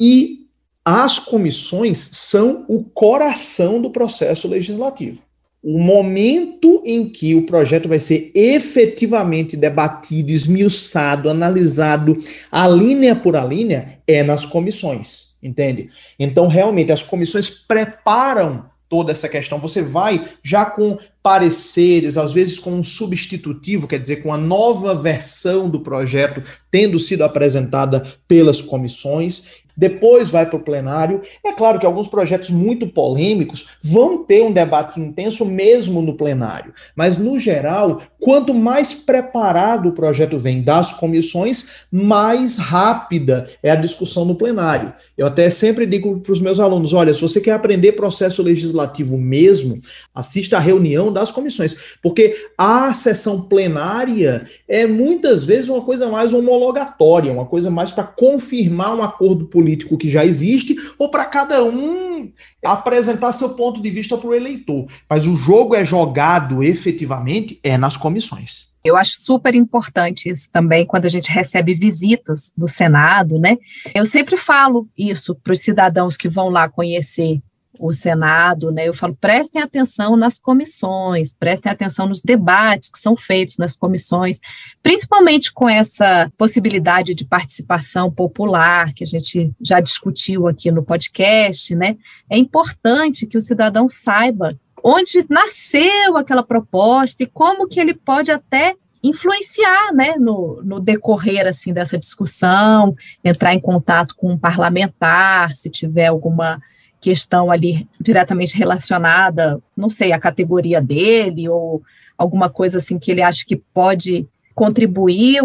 E 0.00 0.45
as 0.88 1.18
comissões 1.18 1.98
são 2.12 2.64
o 2.68 2.84
coração 2.84 3.82
do 3.82 3.90
processo 3.90 4.46
legislativo. 4.46 5.20
O 5.60 5.80
momento 5.80 6.80
em 6.86 7.08
que 7.08 7.34
o 7.34 7.44
projeto 7.44 7.88
vai 7.88 7.98
ser 7.98 8.30
efetivamente 8.32 9.56
debatido, 9.56 10.30
esmiuçado, 10.30 11.28
analisado, 11.28 12.16
a 12.52 12.68
linha 12.68 13.16
por 13.16 13.34
a 13.34 13.44
linha, 13.44 13.98
é 14.06 14.22
nas 14.22 14.46
comissões, 14.46 15.36
entende? 15.42 15.88
Então, 16.20 16.46
realmente, 16.46 16.92
as 16.92 17.02
comissões 17.02 17.50
preparam 17.50 18.66
toda 18.88 19.10
essa 19.10 19.28
questão. 19.28 19.58
Você 19.58 19.82
vai 19.82 20.24
já 20.40 20.64
com 20.64 20.96
pareceres, 21.20 22.16
às 22.16 22.32
vezes 22.32 22.60
com 22.60 22.70
um 22.70 22.84
substitutivo, 22.84 23.88
quer 23.88 23.98
dizer, 23.98 24.22
com 24.22 24.32
a 24.32 24.38
nova 24.38 24.94
versão 24.94 25.68
do 25.68 25.80
projeto 25.80 26.40
tendo 26.70 26.96
sido 27.00 27.24
apresentada 27.24 28.06
pelas 28.28 28.62
comissões, 28.62 29.65
depois 29.76 30.30
vai 30.30 30.46
para 30.46 30.56
o 30.56 30.62
plenário. 30.62 31.20
É 31.44 31.52
claro 31.52 31.78
que 31.78 31.86
alguns 31.86 32.08
projetos 32.08 32.50
muito 32.50 32.86
polêmicos 32.86 33.76
vão 33.82 34.24
ter 34.24 34.42
um 34.42 34.52
debate 34.52 34.98
intenso 34.98 35.44
mesmo 35.44 36.00
no 36.00 36.14
plenário, 36.14 36.72
mas 36.94 37.18
no 37.18 37.38
geral, 37.38 38.00
quanto 38.18 38.54
mais 38.54 38.94
preparado 38.94 39.88
o 39.88 39.92
projeto 39.92 40.38
vem 40.38 40.62
das 40.62 40.92
comissões, 40.92 41.86
mais 41.92 42.56
rápida 42.56 43.46
é 43.62 43.70
a 43.70 43.76
discussão 43.76 44.24
no 44.24 44.34
plenário. 44.34 44.92
Eu 45.16 45.26
até 45.26 45.50
sempre 45.50 45.84
digo 45.84 46.20
para 46.20 46.32
os 46.32 46.40
meus 46.40 46.58
alunos: 46.58 46.92
olha, 46.92 47.12
se 47.12 47.20
você 47.20 47.40
quer 47.40 47.52
aprender 47.52 47.92
processo 47.92 48.42
legislativo 48.42 49.18
mesmo, 49.18 49.78
assista 50.14 50.56
a 50.56 50.60
reunião 50.60 51.12
das 51.12 51.30
comissões, 51.30 51.76
porque 52.02 52.34
a 52.56 52.94
sessão 52.94 53.42
plenária 53.42 54.46
é 54.68 54.86
muitas 54.86 55.44
vezes 55.44 55.68
uma 55.68 55.82
coisa 55.82 56.08
mais 56.08 56.32
homologatória, 56.32 57.32
uma 57.32 57.46
coisa 57.46 57.70
mais 57.70 57.90
para 57.90 58.04
confirmar 58.04 58.96
um 58.96 59.02
acordo 59.02 59.46
político 59.46 59.65
político 59.66 59.98
que 59.98 60.08
já 60.08 60.24
existe, 60.24 60.76
ou 60.96 61.10
para 61.10 61.24
cada 61.24 61.64
um 61.64 62.30
apresentar 62.64 63.32
seu 63.32 63.50
ponto 63.50 63.82
de 63.82 63.90
vista 63.90 64.16
para 64.16 64.28
o 64.28 64.34
eleitor. 64.34 64.86
Mas 65.10 65.26
o 65.26 65.36
jogo 65.36 65.74
é 65.74 65.84
jogado 65.84 66.62
efetivamente 66.62 67.58
é 67.64 67.76
nas 67.76 67.96
comissões. 67.96 68.76
Eu 68.84 68.96
acho 68.96 69.20
super 69.20 69.52
importante 69.56 70.30
isso 70.30 70.48
também 70.52 70.86
quando 70.86 71.06
a 71.06 71.08
gente 71.08 71.28
recebe 71.28 71.74
visitas 71.74 72.52
do 72.56 72.68
Senado, 72.68 73.36
né? 73.36 73.56
Eu 73.92 74.06
sempre 74.06 74.36
falo 74.36 74.88
isso 74.96 75.34
para 75.34 75.52
os 75.52 75.58
cidadãos 75.58 76.16
que 76.16 76.28
vão 76.28 76.48
lá 76.48 76.68
conhecer 76.68 77.40
o 77.78 77.92
Senado, 77.92 78.70
né? 78.70 78.88
Eu 78.88 78.94
falo, 78.94 79.16
prestem 79.20 79.62
atenção 79.62 80.16
nas 80.16 80.38
comissões, 80.38 81.34
prestem 81.34 81.70
atenção 81.70 82.06
nos 82.06 82.20
debates 82.20 82.88
que 82.88 82.98
são 82.98 83.16
feitos 83.16 83.56
nas 83.56 83.76
comissões, 83.76 84.40
principalmente 84.82 85.52
com 85.52 85.68
essa 85.68 86.30
possibilidade 86.36 87.14
de 87.14 87.24
participação 87.24 88.10
popular 88.10 88.92
que 88.94 89.04
a 89.04 89.06
gente 89.06 89.52
já 89.60 89.80
discutiu 89.80 90.46
aqui 90.46 90.70
no 90.70 90.82
podcast, 90.82 91.74
né? 91.74 91.96
É 92.30 92.36
importante 92.36 93.26
que 93.26 93.38
o 93.38 93.42
cidadão 93.42 93.88
saiba 93.88 94.56
onde 94.82 95.24
nasceu 95.28 96.16
aquela 96.16 96.42
proposta 96.42 97.22
e 97.22 97.26
como 97.26 97.66
que 97.66 97.80
ele 97.80 97.94
pode 97.94 98.30
até 98.30 98.76
influenciar 99.02 99.92
né, 99.92 100.14
no, 100.18 100.62
no, 100.64 100.80
decorrer 100.80 101.46
assim 101.46 101.72
dessa 101.72 101.98
discussão, 101.98 102.94
entrar 103.24 103.54
em 103.54 103.60
contato 103.60 104.14
com 104.16 104.32
um 104.32 104.38
parlamentar, 104.38 105.54
se 105.54 105.70
tiver 105.70 106.06
alguma 106.06 106.60
questão 107.00 107.50
ali 107.50 107.88
diretamente 108.00 108.56
relacionada, 108.56 109.60
não 109.76 109.90
sei, 109.90 110.12
a 110.12 110.20
categoria 110.20 110.80
dele 110.80 111.48
ou 111.48 111.82
alguma 112.16 112.48
coisa 112.48 112.78
assim 112.78 112.98
que 112.98 113.10
ele 113.10 113.22
acha 113.22 113.44
que 113.46 113.56
pode 113.56 114.26
contribuir, 114.54 115.42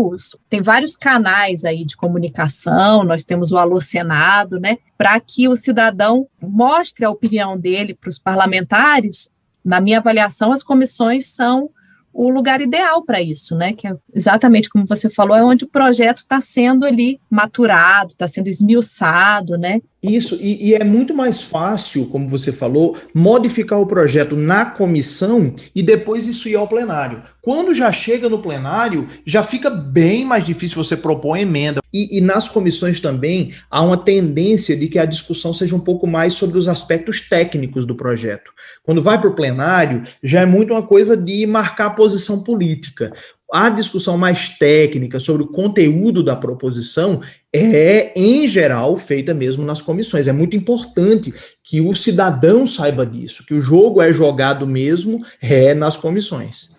tem 0.50 0.62
vários 0.62 0.96
canais 0.96 1.66
aí 1.66 1.84
de 1.84 1.98
comunicação, 1.98 3.04
nós 3.04 3.26
temos 3.26 3.52
o 3.52 3.58
Alô 3.58 3.82
Senado, 3.82 4.58
né, 4.58 4.78
para 4.98 5.20
que 5.20 5.50
o 5.50 5.56
cidadão 5.58 6.28
mostre 6.42 7.04
a 7.04 7.10
opinião 7.10 7.58
dele 7.58 7.94
para 7.94 8.10
os 8.10 8.18
parlamentares. 8.18 9.30
Na 9.66 9.82
minha 9.82 9.98
avaliação, 9.98 10.54
as 10.54 10.64
comissões 10.64 11.28
são 11.28 11.70
o 12.14 12.30
lugar 12.30 12.62
ideal 12.62 13.04
para 13.04 13.22
isso, 13.22 13.56
né? 13.56 13.74
Que 13.74 13.88
é 13.88 13.96
exatamente 14.14 14.70
como 14.70 14.86
você 14.86 15.10
falou, 15.10 15.36
é 15.36 15.44
onde 15.44 15.66
o 15.66 15.70
projeto 15.70 16.20
está 16.20 16.42
sendo 16.42 16.86
ali 16.86 17.20
maturado, 17.30 18.12
está 18.12 18.28
sendo 18.28 18.48
esmiuçado, 18.48 19.58
né? 19.58 19.82
Isso, 20.04 20.36
e, 20.42 20.70
e, 20.70 20.74
é 20.74 20.84
muito 20.84 21.14
mais 21.14 21.44
fácil, 21.44 22.08
como 22.08 22.28
você 22.28 22.52
falou, 22.52 22.98
modificar 23.14 23.80
o 23.80 23.86
projeto 23.86 24.36
na 24.36 24.66
comissão 24.66 25.54
e 25.76 25.84
depois 25.84 26.26
isso 26.26 26.50
ir 26.50 26.56
ao 26.56 26.68
plenário. 26.68 27.22
Quando 27.40 27.72
já 27.72 27.92
chega 27.92 28.28
no 28.28 28.42
plenário, 28.42 29.08
já 29.24 29.44
fica 29.44 29.70
bem 29.70 30.26
mais 30.26 30.44
difícil 30.44 30.84
você 30.84 30.98
propor 30.98 31.38
emenda. 31.38 31.82
E, 31.94 32.18
e 32.18 32.22
nas 32.22 32.50
comissões 32.50 33.00
também 33.00 33.54
há 33.70 33.84
uma 33.84 33.98
tendência 33.98 34.76
de 34.76 34.88
que 34.88 34.98
a 34.98 35.06
discussão 35.06 35.54
seja 35.54 35.76
um 35.76 35.80
pouco 35.80 36.08
mais 36.08 36.34
sobre 36.34 36.58
os 36.58 36.68
aspectos 36.68 37.22
técnicos 37.30 37.86
do 37.86 37.96
projeto. 37.96 38.52
Quando 38.84 39.02
vai 39.02 39.20
para 39.20 39.30
o 39.30 39.36
plenário, 39.36 40.02
já 40.24 40.42
é 40.42 40.46
muito 40.48 40.74
uma 40.74 40.82
coisa 40.82 41.16
de 41.16 41.46
marcar 41.46 41.88
a 41.88 41.94
posição 41.94 42.44
política 42.44 43.12
a 43.52 43.70
discussão 43.70 44.18
mais 44.18 44.50
técnica 44.50 45.20
sobre 45.20 45.44
o 45.44 45.48
conteúdo 45.48 46.24
da 46.24 46.36
proposição 46.36 47.20
é, 47.54 48.14
em 48.16 48.48
geral, 48.48 48.96
feita 48.96 49.34
mesmo 49.34 49.66
nas 49.66 49.82
comissões. 49.82 50.28
É 50.28 50.32
muito 50.32 50.56
importante 50.56 51.34
que 51.64 51.82
o 51.82 51.94
cidadão 51.94 52.66
saiba 52.66 53.06
disso, 53.06 53.46
que 53.46 53.54
o 53.54 53.62
jogo 53.62 54.02
é 54.02 54.14
jogado 54.14 54.66
mesmo 54.66 55.22
é 55.42 55.74
nas 55.74 55.98
comissões. 55.98 56.72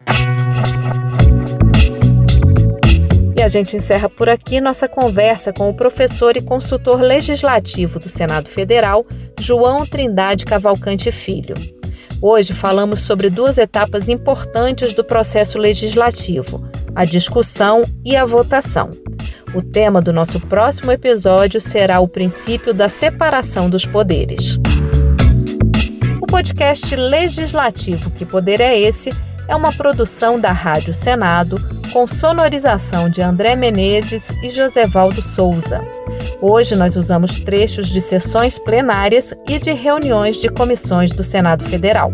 E 3.37 3.43
a 3.43 3.49
gente 3.49 3.77
encerra 3.77 4.09
por 4.09 4.29
aqui 4.29 4.61
nossa 4.61 4.89
conversa 4.89 5.53
com 5.53 5.69
o 5.69 5.75
professor 5.75 6.37
e 6.37 6.41
consultor 6.41 7.03
legislativo 7.03 7.99
do 7.99 8.09
Senado 8.09 8.49
Federal, 8.49 9.05
João 9.39 9.85
Trindade 9.85 10.45
Cavalcante 10.45 11.11
Filho. 11.11 11.82
Hoje 12.25 12.53
falamos 12.53 13.01
sobre 13.01 13.29
duas 13.29 13.59
etapas 13.59 14.09
importantes 14.09 14.95
do 14.95 15.03
processo 15.03 15.59
legislativo: 15.59 16.65
a 16.95 17.05
discussão 17.05 17.83
e 18.05 18.15
a 18.15 18.25
votação. 18.25 18.91
O 19.53 19.61
tema 19.61 20.01
do 20.01 20.13
nosso 20.13 20.39
próximo 20.39 20.93
episódio 20.93 21.61
será 21.61 21.99
o 21.99 22.07
princípio 22.07 22.73
da 22.73 22.89
separação 22.89 23.69
dos 23.69 23.85
poderes. 23.85 24.57
O 26.21 26.27
podcast 26.27 26.95
legislativo 26.95 28.09
Que 28.13 28.25
Poder 28.25 28.61
é 28.61 28.79
Esse? 28.79 29.11
É 29.49 29.57
uma 29.57 29.73
produção 29.73 30.39
da 30.39 30.53
Rádio 30.53 30.95
Senado 30.95 31.61
com 31.93 32.07
sonorização 32.07 33.09
de 33.09 33.21
André 33.21 33.55
Menezes 33.55 34.25
e 34.43 34.49
Josevaldo 34.49 35.21
Souza. 35.21 35.83
Hoje 36.41 36.75
nós 36.75 36.97
usamos 36.97 37.39
trechos 37.39 37.89
de 37.89 38.01
sessões 38.01 38.59
plenárias 38.59 39.35
e 39.49 39.59
de 39.59 39.73
reuniões 39.73 40.37
de 40.41 40.49
comissões 40.49 41.13
do 41.13 41.23
Senado 41.23 41.65
Federal. 41.65 42.13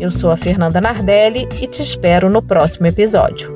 Eu 0.00 0.10
sou 0.10 0.30
a 0.30 0.36
Fernanda 0.36 0.80
Nardelli 0.80 1.48
e 1.60 1.66
te 1.66 1.82
espero 1.82 2.28
no 2.28 2.42
próximo 2.42 2.86
episódio. 2.86 3.52